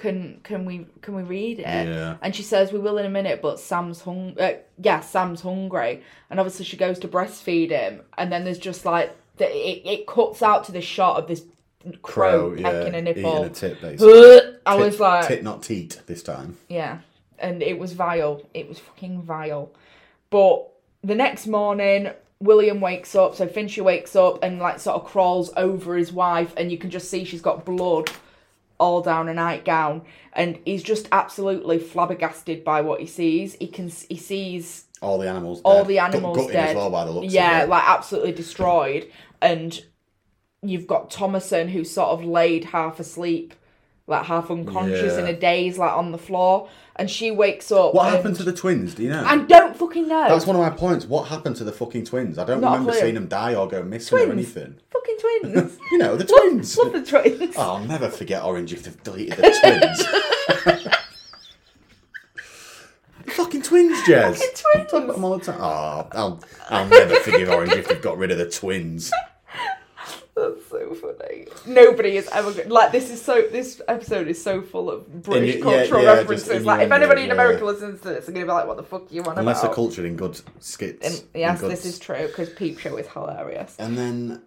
[0.01, 2.17] Can can we can we read it?" Yeah.
[2.23, 4.35] And she says, "We will in a minute, but Sam's hung.
[4.39, 8.83] Uh, yeah, Sam's hungry." And obviously, she goes to breastfeed him, and then there's just
[8.83, 9.83] like the, it.
[9.85, 11.43] It cuts out to this shot of this
[12.01, 13.43] crow, pecking a nipple.
[13.43, 14.39] a tit, basically.
[14.65, 16.57] I was like, tit, not teat, this time.
[16.67, 17.01] yeah,
[17.37, 18.41] and it was vile.
[18.55, 19.71] It was fucking vile.
[20.31, 20.67] But
[21.03, 22.09] the next morning,
[22.39, 23.35] William wakes up.
[23.35, 26.89] So Fincher wakes up and like sort of crawls over his wife, and you can
[26.89, 28.09] just see she's got blood
[28.81, 30.01] all down a nightgown,
[30.33, 33.53] and he's just absolutely flabbergasted by what he sees.
[33.55, 35.61] He can he sees All the animals.
[35.63, 35.87] all dead.
[35.87, 36.75] the animals gutted dead.
[36.75, 37.31] well by the looks.
[37.33, 39.07] yeah, like absolutely destroyed.
[39.41, 39.79] And
[40.61, 43.53] you've got Thomasin who's sort of laid half asleep,
[44.11, 46.69] like half unconscious in a daze, like on the floor.
[46.97, 47.95] And she wakes up.
[47.95, 48.93] What and, happened to the twins?
[48.93, 49.23] Do you know?
[49.25, 50.27] I don't fucking know.
[50.27, 51.05] That's one of my points.
[51.05, 52.37] What happened to the fucking twins?
[52.37, 52.99] I don't Not a remember clue.
[53.01, 54.33] seeing them die or go missing or Twins.
[54.33, 54.75] anything.
[54.91, 55.77] fucking twins.
[55.91, 56.77] You know, the twins.
[56.77, 57.55] Love the twins.
[57.57, 60.85] Oh, I'll never forget Orange if they've deleted the twins.
[63.27, 64.35] Fucking twins, Jez.
[64.37, 64.91] Fucking twins.
[64.91, 65.59] Talk about them all the time.
[65.61, 69.11] Oh, I'll, I'll never forgive Orange if they've got rid of the twins.
[71.65, 71.85] That's so funny.
[71.85, 73.09] Nobody is ever like this.
[73.09, 76.65] Is so this episode is so full of British yeah, cultural yeah, just references.
[76.65, 77.33] Like if anybody in yeah.
[77.33, 79.67] America listens to this, they're gonna be like, "What the fuck you want?" Unless about?"
[79.67, 81.07] they're cultured in good skits.
[81.07, 83.75] And yes, this is true because Peep Show is hilarious.
[83.79, 84.41] And then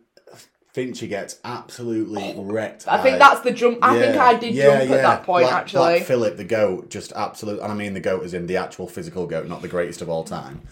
[0.75, 2.89] Fincher gets absolutely oh, wrecked.
[2.89, 3.79] I think that's the jump.
[3.81, 4.97] I think I did yeah, jump yeah.
[4.97, 5.79] at that point Black- actually.
[5.79, 8.89] Black Phillip the goat, just absolute, and I mean the goat is in the actual
[8.89, 10.63] physical goat, not the greatest of all time.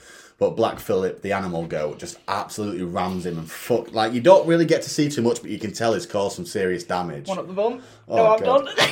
[0.42, 3.92] But Black Phillip, the animal goat, just absolutely rams him and fuck.
[3.92, 6.34] Like you don't really get to see too much, but you can tell it's caused
[6.34, 7.28] some serious damage.
[7.28, 7.80] One up the bum.
[8.08, 8.66] Oh, no, I'm God.
[8.76, 8.88] done.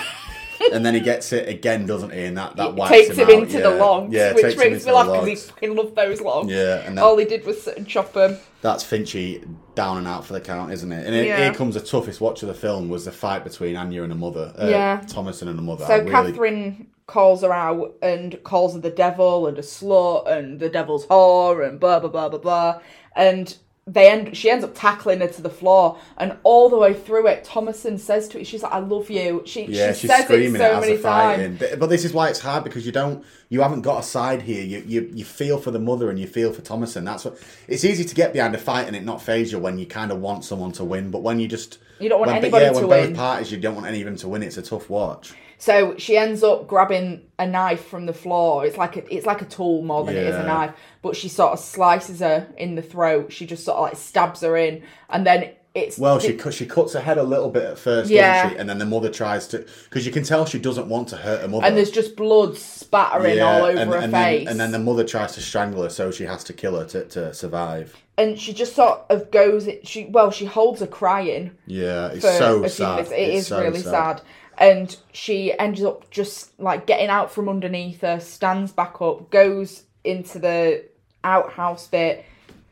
[0.72, 2.22] and then he gets it again, doesn't he?
[2.26, 3.62] And that that wipes takes him, out, into yeah.
[3.62, 6.52] the logs, yeah, which him makes me laugh because he fucking loved those logs.
[6.52, 8.38] Yeah, and that- all he did was sit and chop them.
[8.62, 9.44] That's Finchy
[9.74, 11.04] down and out for the count, isn't it?
[11.04, 11.38] And it- Yeah.
[11.38, 14.18] here comes the toughest watch of the film was the fight between Anya and her
[14.18, 14.52] mother.
[14.56, 15.00] Uh, Yeah.
[15.08, 15.84] Thomasin and her mother.
[15.86, 20.60] So really, Katherine calls her out and calls her the devil and a slut and
[20.60, 22.80] the devil's whore and blah blah blah blah blah.
[23.16, 23.56] And
[23.86, 27.26] they end she ends up tackling her to the floor and all the way through
[27.26, 29.42] it Thomasin says to her she's like I love you.
[29.44, 31.58] She Yeah, she she's says screaming it so it as many times.
[31.58, 34.42] But, but this is why it's hard because you don't, you haven't got a side
[34.42, 34.64] here.
[34.64, 37.04] You, you you feel for the mother and you feel for Thomasin.
[37.04, 37.38] That's what.
[37.66, 40.12] It's easy to get behind a fight and it not phase you when you kind
[40.12, 41.10] of want someone to win.
[41.10, 43.08] But when you just You don't want when, anybody yeah, to when win.
[43.10, 44.42] both parties you don't want any of them to win.
[44.42, 45.34] It's a tough watch.
[45.58, 48.64] So she ends up grabbing a knife from the floor.
[48.64, 50.74] It's like a, it's like a tool more than it is a knife.
[51.02, 53.30] But she sort of slices her in the throat.
[53.30, 56.66] She just sort of like stabs her in, and then it's Well, she cut, she
[56.66, 58.42] cuts her head a little bit at first, Yeah.
[58.42, 58.60] doesn't she?
[58.60, 61.42] And then the mother tries to because you can tell she doesn't want to hurt
[61.42, 61.66] her mother.
[61.66, 64.44] and there's just blood spattering all over and, her and face.
[64.46, 66.86] Then, and then the mother tries to strangle her, so she has to kill her
[66.86, 67.94] to, to survive.
[68.20, 69.68] And she just sort of goes.
[69.84, 73.00] She well, she holds her crying Yeah, it's so sad.
[73.06, 74.20] It It's is so really sad.
[74.58, 79.84] And she ends up just like getting out from underneath her, stands back up, goes
[80.04, 80.84] into the
[81.24, 82.24] outhouse bit,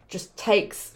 [0.09, 0.93] just takes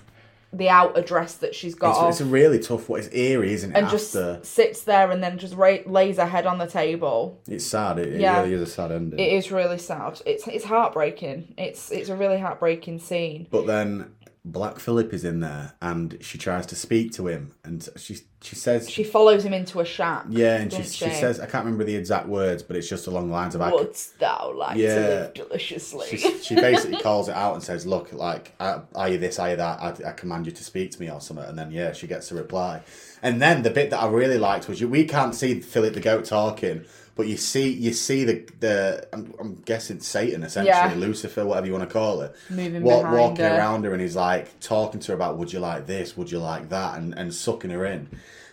[0.54, 3.00] the outer dress that she's got It's, off, it's a really tough one.
[3.00, 3.74] It's eerie, isn't it?
[3.76, 3.96] and after
[4.38, 7.40] just sits there and then just ra- lays her head on the table.
[7.48, 7.98] it's sad.
[7.98, 8.42] It, it Yeah.
[8.42, 9.18] really is a sad ending.
[9.18, 10.20] It is really sad.
[10.26, 11.54] It's it's heartbreaking.
[11.56, 13.46] It's it's a really heartbreaking scene.
[13.50, 14.12] But then
[14.44, 18.56] Black Phillip is in there, and she tries to speak to him, and she she
[18.56, 20.24] says, She follows him into a shack.
[20.30, 23.06] yeah, and she, doesn't she says, I can't remember the exact words, but it's just
[23.06, 24.94] along the lines of, I, c- "Wouldst thou like Yeah.
[24.96, 29.08] to live deliciously?" she, she basically calls it out and says, "Look, like, are are
[29.10, 29.38] you this?
[29.38, 29.80] Are you that?
[29.80, 32.32] I, I command you to speak to me or something." And then yeah, she gets
[32.32, 32.80] a reply.
[33.22, 34.88] And then the bit that I really liked was you.
[34.88, 39.32] We can't see Phillip the goat talking, but you see you see the the I'm,
[39.38, 40.94] I'm guessing Satan essentially, Yeah.
[40.96, 43.56] Lucifer, whatever you want to call it, Moving wa- behind walking her.
[43.56, 46.16] around her, and he's like talking to her about, "Would you like this?
[46.16, 48.08] Would you like that?" and and sucking her in.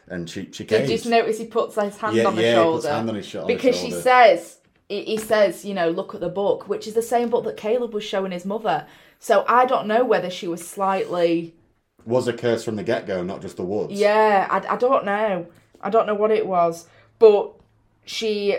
[0.08, 2.50] And she she Did you just notice he puts his hand Yeah, on the yeah,
[2.50, 2.78] he shoulder?
[2.78, 4.58] puts hand on his sho- on the because she says
[4.88, 7.58] he he says, you know, look at the book, which is the same book that
[7.58, 8.86] Caleb was showing his mother.
[9.20, 11.54] So I don't know whether she was slightly,
[12.10, 13.94] was a curse from the get go, not just the woods.
[13.94, 15.48] yeah, I, I don't know,
[15.82, 16.88] I don't know what it was,
[17.20, 17.54] but
[18.06, 18.56] she,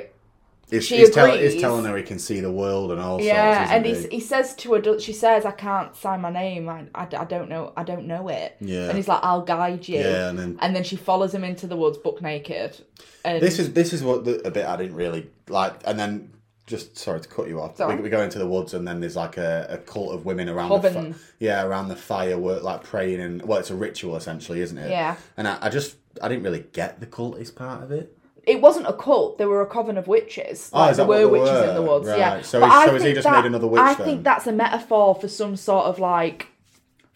[0.71, 1.27] It's, She it's, tell,
[1.61, 3.73] telling her he can see the world and all yeah, sorts.
[3.73, 7.09] and he, he says to her, she says, I can't sign my name, I, I,
[7.19, 8.57] I don't know, I don't know it.
[8.61, 8.87] Yeah.
[8.89, 9.99] and he's like, I'll guide you.
[9.99, 12.77] Yeah, and then- and then she follows him into the woods, buck naked.
[13.25, 16.31] And This is this is what the, a bit I didn't really like, and then
[16.71, 17.79] just sorry to cut you off.
[17.79, 20.49] We, we go into the woods, and then there's like a, a cult of women
[20.49, 21.13] around the Coven.
[21.13, 24.79] fi- yeah around the fire, work like praying and well, it's a ritual essentially, isn't
[24.79, 24.91] it?
[24.91, 25.17] Yeah.
[25.37, 28.17] And I, I just I didn't really get the cultist part of it.
[28.45, 29.37] it wasn't a cult.
[29.39, 30.71] There were a coven of witches.
[30.73, 31.65] Oh, Like is there were witches were?
[31.69, 32.07] in the woods.
[32.09, 32.41] Yeah.
[32.43, 34.07] So But is- I so has he just that- made another witch I then?
[34.07, 36.47] think that's a metaphor for some sort of like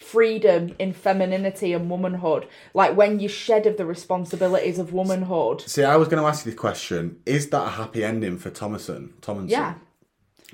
[0.05, 2.47] freedom in femininity and womanhood.
[2.75, 5.63] Like when you shed of the responsibilities of womanhood.
[5.63, 8.51] See, I was going to ask you the question: Is that a happy ending for
[8.51, 9.13] Thomasin?
[9.21, 9.51] Thomasin?
[9.51, 9.75] Yeah.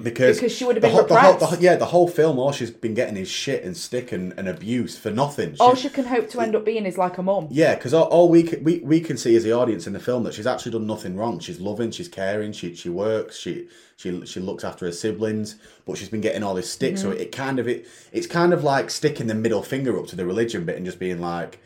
[0.03, 2.53] Because, Because she would have been whole, the whole, the, yeah, the whole film, all
[2.53, 5.57] she's been getting is shit and stick and, and abuse for nothing.
[5.61, 7.49] All she can hope to end up being is like a mum.
[7.51, 10.01] Yeah, because all, all we, can, we we can see as the audience in the
[10.01, 11.39] film that she's actually done nothing wrong.
[11.39, 15.99] She's loving, she's caring, she she works, she she she looks after her siblings, but
[15.99, 16.97] she's been getting all this stick.
[16.97, 17.21] So Mm-hmm.
[17.21, 20.25] it kind of it it's kind of like sticking the middle finger up to the
[20.25, 21.61] religion bit and just being like.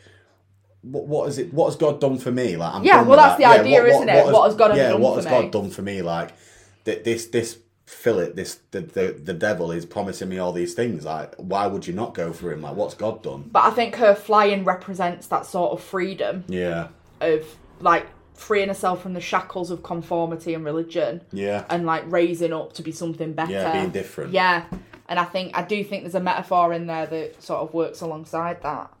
[0.81, 1.51] What, what is it?
[1.51, 2.55] What has God done for me?
[2.57, 3.55] Like, I'm Yeah, well, that's that.
[3.55, 4.31] the idea, isn't it?
[4.31, 5.31] What has God yeah, done what for has me?
[5.31, 6.03] God done for me?
[6.03, 6.33] Like,
[6.85, 11.05] th- this this Phillip, this the, the the devil is promising me all these things.
[11.05, 12.61] Like, why would you not go for him?
[12.63, 13.49] Like, what's God done?
[13.51, 16.87] But I think her flying represents that sort of freedom Yeah,
[17.21, 17.45] of
[17.79, 21.21] like freeing herself from the shackles of conformity and religion.
[21.31, 21.63] yeah.
[21.69, 23.51] and like raising up to be something better.
[23.51, 24.33] Yeah, being different.
[24.33, 24.65] Yeah,
[25.07, 28.01] and I think I do think there's a metaphor in there that sort of works
[28.01, 28.91] alongside that.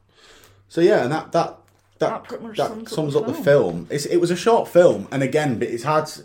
[0.69, 1.57] So yeah, and that that
[1.97, 3.43] that, That pretty much that sums up sums the up the film.
[3.43, 3.87] film.
[3.89, 6.05] It's, it was a short film, and again, but it's hard.
[6.07, 6.23] To,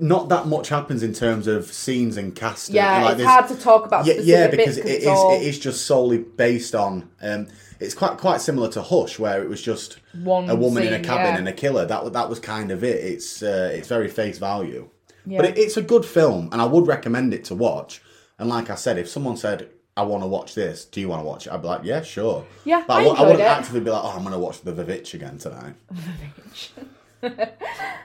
[0.00, 2.76] not that much happens in terms of scenes and casting.
[2.76, 5.34] Yeah, Like, it's hard to talk about Yeah, yeah, bits it is all...
[5.34, 7.10] it is just solely based on.
[7.20, 7.48] Um,
[7.80, 11.00] it's quite quite similar to Hush, where it was just One a woman in a
[11.00, 11.38] cabin yeah.
[11.38, 11.84] and a killer.
[11.84, 13.04] That that was kind of it.
[13.04, 14.88] It's uh, it's very face value,
[15.26, 15.38] Yeah.
[15.38, 18.00] but it, it's a good film, and I would recommend it to watch.
[18.38, 19.70] And like I said, if someone said.
[19.96, 20.86] I want to watch this.
[20.86, 21.52] Do you want to watch it?
[21.52, 22.44] I'd be like, yeah, sure.
[22.64, 23.44] Yeah, but I I, I wouldn't it.
[23.44, 25.74] actively be like, oh, I'm going to watch The VVitch again tonight.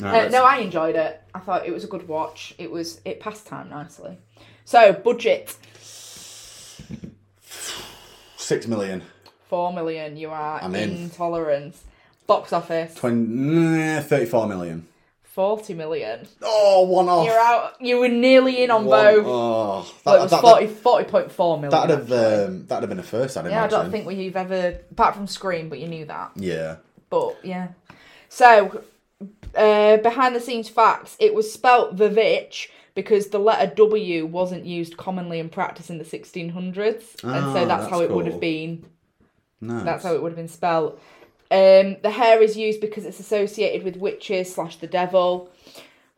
[0.02, 1.22] Uh, no, I enjoyed it.
[1.36, 2.56] I thought it was a good watch.
[2.58, 4.18] It was it passed time nicely.
[4.64, 5.56] So budget
[8.38, 9.04] Six million.
[9.50, 10.16] four million.
[10.18, 10.90] You are I'm in.
[10.96, 11.84] intolerance.
[12.28, 14.88] Box office 20, 34 million.
[15.24, 16.28] 40 million.
[16.44, 17.26] Oh, one off.
[17.26, 17.74] You're out.
[17.82, 19.26] You were nearly in on One- both.
[19.28, 21.70] Oh, Well, it was that, 40, 40.4 million.
[21.72, 22.12] That'd have
[22.50, 23.36] um, that'd have been a first.
[23.38, 26.32] I'd yeah, I don't think we've ever, apart from Scream, but you knew that.
[26.36, 26.78] Yeah.
[27.10, 27.70] But yeah.
[28.30, 28.84] So,
[29.56, 34.98] uh, behind the scenes facts, it was spelt VVitch because the letter W wasn't used
[34.98, 38.40] commonly in practice in the 1600s, and Ah, so that's, how that's it would have
[38.40, 38.86] been.
[39.62, 39.86] Nice.
[39.86, 41.00] That's how it would have been spelt.
[41.52, 45.50] Um, the hair is used because it's associated with witches slash the devil,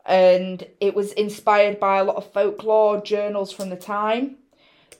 [0.04, 4.36] and it was inspired by a lot of folklore journals from the time.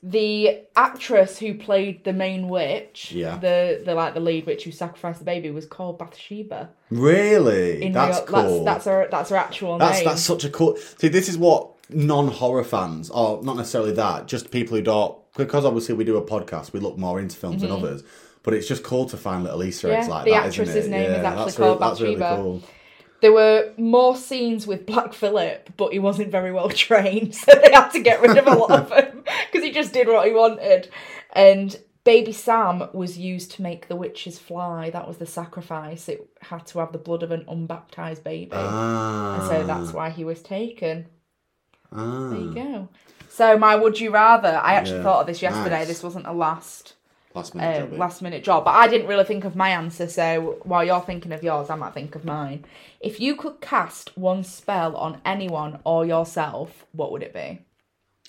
[0.04, 3.36] The actress who played the main witch, Yeah.
[3.38, 6.70] the the like the lead witch who sacrificed the baby, was called Bathsheba.
[6.90, 7.82] Really?
[7.84, 8.64] In that's real, cool.
[8.64, 9.08] That's, that's her.
[9.10, 10.06] That's her actual That's name.
[10.08, 10.76] that's such a cool.
[10.98, 15.64] See, this is what non-horror fans, or not necessarily that, just people who don't, because
[15.64, 18.02] obviously we do a podcast, we look more into films than others.
[18.44, 20.10] But it's just cool to find little Easter eggs Mm-hmm.
[20.10, 22.42] Yeah, like the that, actress's name is actually called really, that's really Bathsheba.
[22.42, 22.62] cool.
[23.22, 27.72] There were more scenes with Black Phillip, but he wasn't very well trained, so they
[27.72, 30.34] had to get rid of a lot of him because he just did what he
[30.34, 30.90] wanted.
[31.32, 34.90] And Baby Sam was used to make the witches fly.
[34.90, 36.08] That was the sacrifice.
[36.08, 40.10] It had to have the blood of an unbaptized baby, Ah, and so that's why
[40.10, 41.06] he was taken.
[41.92, 42.28] ah.
[42.30, 42.88] There you go.
[43.28, 44.60] So my would you rather?
[44.62, 45.02] I actually Yeah.
[45.04, 45.78] thought of this yesterday.
[45.78, 45.86] Nice.
[45.88, 46.94] This wasn't a last
[47.34, 47.98] Last minute um, job.
[47.98, 48.64] last minute job.
[48.64, 51.76] But I didn't really think of my answer, so while you're thinking of yours, I
[51.76, 52.64] might think of mine.
[53.00, 57.60] If you could cast one spell on anyone or yourself, what would it be?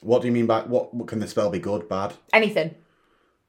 [0.02, 0.94] What do you mean by what?
[0.94, 1.60] What can the spell be?
[1.60, 2.14] Good, bad?
[2.32, 2.76] Anything.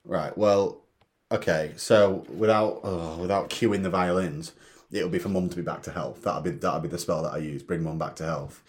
[0.04, 0.36] Right.
[0.36, 0.82] Well,
[1.30, 1.72] okay.
[1.76, 4.52] So without oh, without cueing the violins,
[4.90, 6.22] it would be for mum to be back to health.
[6.22, 7.62] That'd be that'd be the spell that I use.
[7.62, 8.62] Bring mum back to health.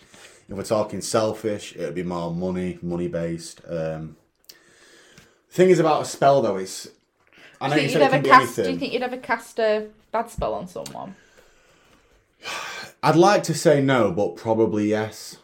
[0.47, 3.61] If we're talking selfish, it would be more money, money based.
[3.67, 4.17] Um,
[5.55, 6.91] thing is about a spell though is,
[7.61, 8.55] I know Do you said you'd it ever can be cast?
[8.57, 11.15] Do you think you'd ever cast a bad spell on someone?
[13.01, 15.37] I'd like to say no, but probably yes.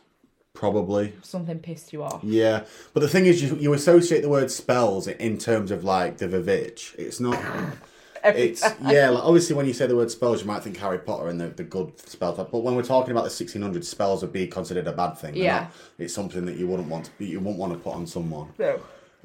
[0.53, 1.13] Probably.
[1.23, 2.23] Something pissed you off.
[2.23, 6.17] Yeah, but the thing is, you, you associate the word spells in terms of like
[6.17, 6.95] the VVitch.
[6.97, 7.39] It's not.
[8.23, 9.09] It's yeah.
[9.09, 11.47] Like obviously, when you say the word spells, you might think Harry Potter and the,
[11.47, 12.37] the good spells.
[12.37, 15.33] But when we're talking about the sixteen hundred spells would be considered a bad thing.
[15.33, 15.59] They're Yeah.
[15.61, 17.25] not- it's something that you wouldn't want to.
[17.25, 18.49] You wouldn't want to put on someone.
[18.59, 18.79] No.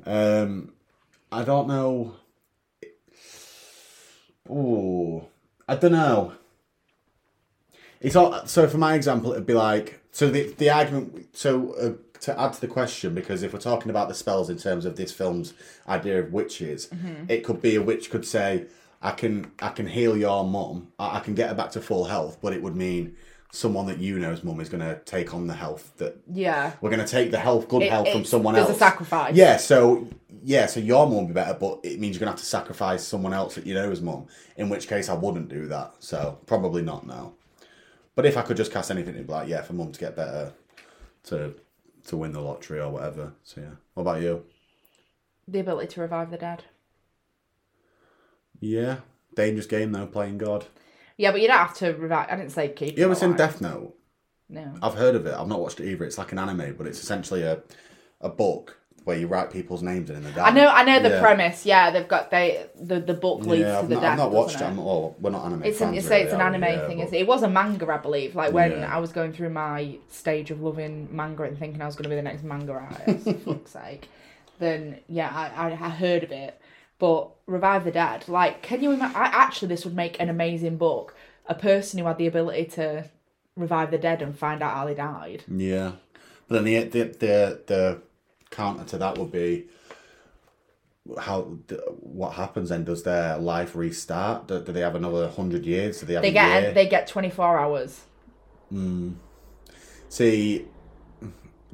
[0.07, 0.73] Um,
[1.31, 2.17] I don't know.
[4.49, 5.25] Ooh,
[5.69, 6.33] I don't know.
[8.01, 8.69] It's all so.
[8.69, 10.31] For my example, it'd be like so.
[10.31, 11.37] The the argument.
[11.37, 14.59] So uh, to add to the question, because if we're talking about the spells in
[14.59, 15.55] terms of this film's
[15.89, 16.89] idea of witches,
[17.29, 18.67] it could be a witch could say,
[19.03, 20.89] "I can I can heal your mom.
[20.99, 23.17] I, I can get her back to full health," but it would mean
[23.53, 26.73] someone that you know's mum is going to take on the health that Yeah.
[26.81, 28.77] we're going to take the health, good It- health from someone there's else.
[28.77, 29.35] a sacrifice.
[29.35, 30.09] Yeah, so
[30.43, 32.45] yeah, so your mum will be better, but it means you're going to have to
[32.47, 34.27] sacrifice someone else that you know is mum.
[34.57, 35.95] In which case, I wouldn't do that.
[36.01, 37.33] So probably not now.
[38.15, 40.17] But if I could just cast anything, it'd be like, yeah, for mum to get
[40.17, 40.53] better,
[41.25, 41.55] to
[42.07, 43.33] to win the lottery or whatever.
[43.43, 43.71] So yeah.
[43.95, 44.45] What about you?
[45.49, 46.65] The ability to revive the dead.
[48.61, 48.99] Yeah,
[49.35, 50.67] dangerous game though, playing God.
[51.17, 52.29] Yeah, but you don't have to revive.
[52.31, 52.99] I didn't say keep.
[52.99, 53.35] You ever seen.
[53.35, 53.95] Death Note?
[54.49, 54.75] No.
[54.83, 55.35] I've heard of it.
[55.35, 56.05] I've not watched it either.
[56.05, 57.63] It's like an anime, but it's essentially a
[58.21, 60.47] a book where you write people's names in and they die.
[60.49, 60.69] I know.
[60.69, 61.21] I know the Yeah.
[61.21, 61.65] premise.
[61.65, 64.13] Yeah, they've got they the the book leads Yeah, to I've the not, death.
[64.13, 64.59] I've not watched it.
[64.59, 66.05] doesn't I'm, well, we're not anime It's an, fans.
[66.07, 66.57] say really, it's an are we?
[66.57, 66.97] anime Yeah, thing.
[66.99, 67.21] but- Isn't it?
[67.21, 68.35] it was a manga, I believe.
[68.37, 68.95] Like when Yeah.
[68.95, 72.11] I was going through my stage of loving manga and thinking I was going to
[72.11, 74.09] be the next manga artist, for fuck's sake.
[74.59, 76.61] Then yeah, I, I I heard of it.
[76.99, 78.29] But revive the dead.
[78.29, 79.17] Like, can you imagine?
[79.17, 81.15] Actually, this would make an amazing book.
[81.47, 83.11] A person who had the ability to
[83.57, 85.45] revive the dead and find out how they died.
[85.49, 85.93] Yeah,
[86.49, 88.03] but then the the the, the
[88.51, 89.67] counter to that would be
[91.19, 91.43] how
[92.01, 92.85] what happens then?
[92.85, 94.49] Does their life restart?
[94.49, 96.01] Do, do they have another hundred years?
[96.01, 96.73] Do they have They get year?
[96.73, 98.01] they get twenty four hours.
[98.71, 99.13] Hmm.
[100.09, 100.67] See,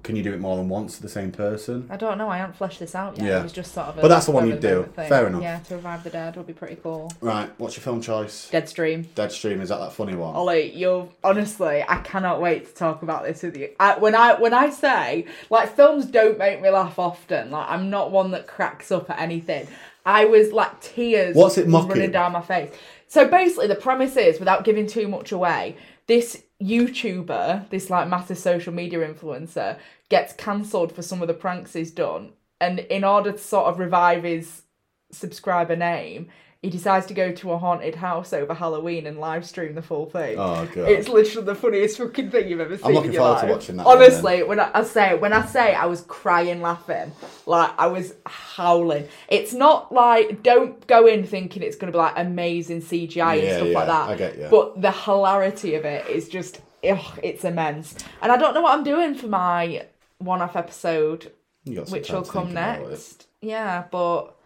[0.03, 1.87] can you do it more than once to the same person?
[1.91, 2.29] I don't know.
[2.29, 3.27] I haven't fleshed this out yet.
[3.27, 3.41] Yeah.
[3.41, 3.99] It was just sort of.
[3.99, 4.89] A But that's the one you'd do.
[4.95, 5.43] Fair enough.
[5.43, 7.13] Yeah, to revive the dead would be pretty cool.
[7.21, 8.51] Right, what's your film choice?
[8.51, 9.07] Deadstream.
[9.15, 10.35] Deadstream is that that funny one?
[10.35, 13.71] Oli, you're honestly, I cannot wait to talk about this with you.
[13.79, 17.51] I, when I when I say like films don't make me laugh often.
[17.51, 19.69] Like I'm not one that cracks up at anything.
[20.05, 21.37] I was like tears.
[21.37, 21.91] What's it mocking?
[21.91, 22.75] running down my face.
[23.07, 25.77] So basically, the premise is, without giving too much away,
[26.07, 31.73] this YouTuber, this like massive social media influencer, gets cancelled for some of the pranks
[31.73, 34.63] he's done, and in order to sort of revive his
[35.11, 36.29] subscriber name,
[36.63, 40.07] he decides to go to a haunted house over Halloween and live stream the full
[40.07, 40.39] thing.
[40.39, 40.89] Oh, God.
[40.89, 42.93] It's literally the funniest fucking thing you've ever seen.
[42.93, 43.57] looking in your forward to life.
[43.57, 47.11] watching that one Honestly, when I, I say when I say I was crying laughing,
[47.47, 49.09] like I was howling.
[49.29, 53.69] It's not like don't go in thinking it's gonna be like amazing CGI and stuff
[53.69, 54.09] yeah, like that.
[54.11, 54.47] I get you.
[54.49, 57.97] But the hilarity of it is just ugh, it's immense.
[58.21, 59.87] And I don't know what I'm doing for my
[60.19, 61.33] one-off episode,
[61.65, 62.89] You got some which will to come think about it.
[62.91, 63.27] next.
[63.41, 64.37] Yeah, but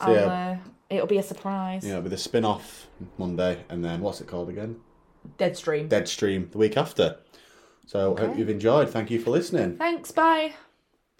[0.00, 0.20] I'll, yeah.
[0.24, 0.56] uh,
[0.94, 1.84] it'll be a surprise.
[1.84, 2.86] Yeah, with a spin off
[3.18, 4.76] Monday, and then what's it called again?
[5.38, 5.88] Deadstream.
[5.88, 7.16] Deadstream the week after.
[7.86, 8.38] So, I hope Okay.
[8.38, 8.88] you've enjoyed.
[8.90, 9.76] Thank you for listening.
[9.76, 10.10] Thanks.
[10.10, 10.54] Bye.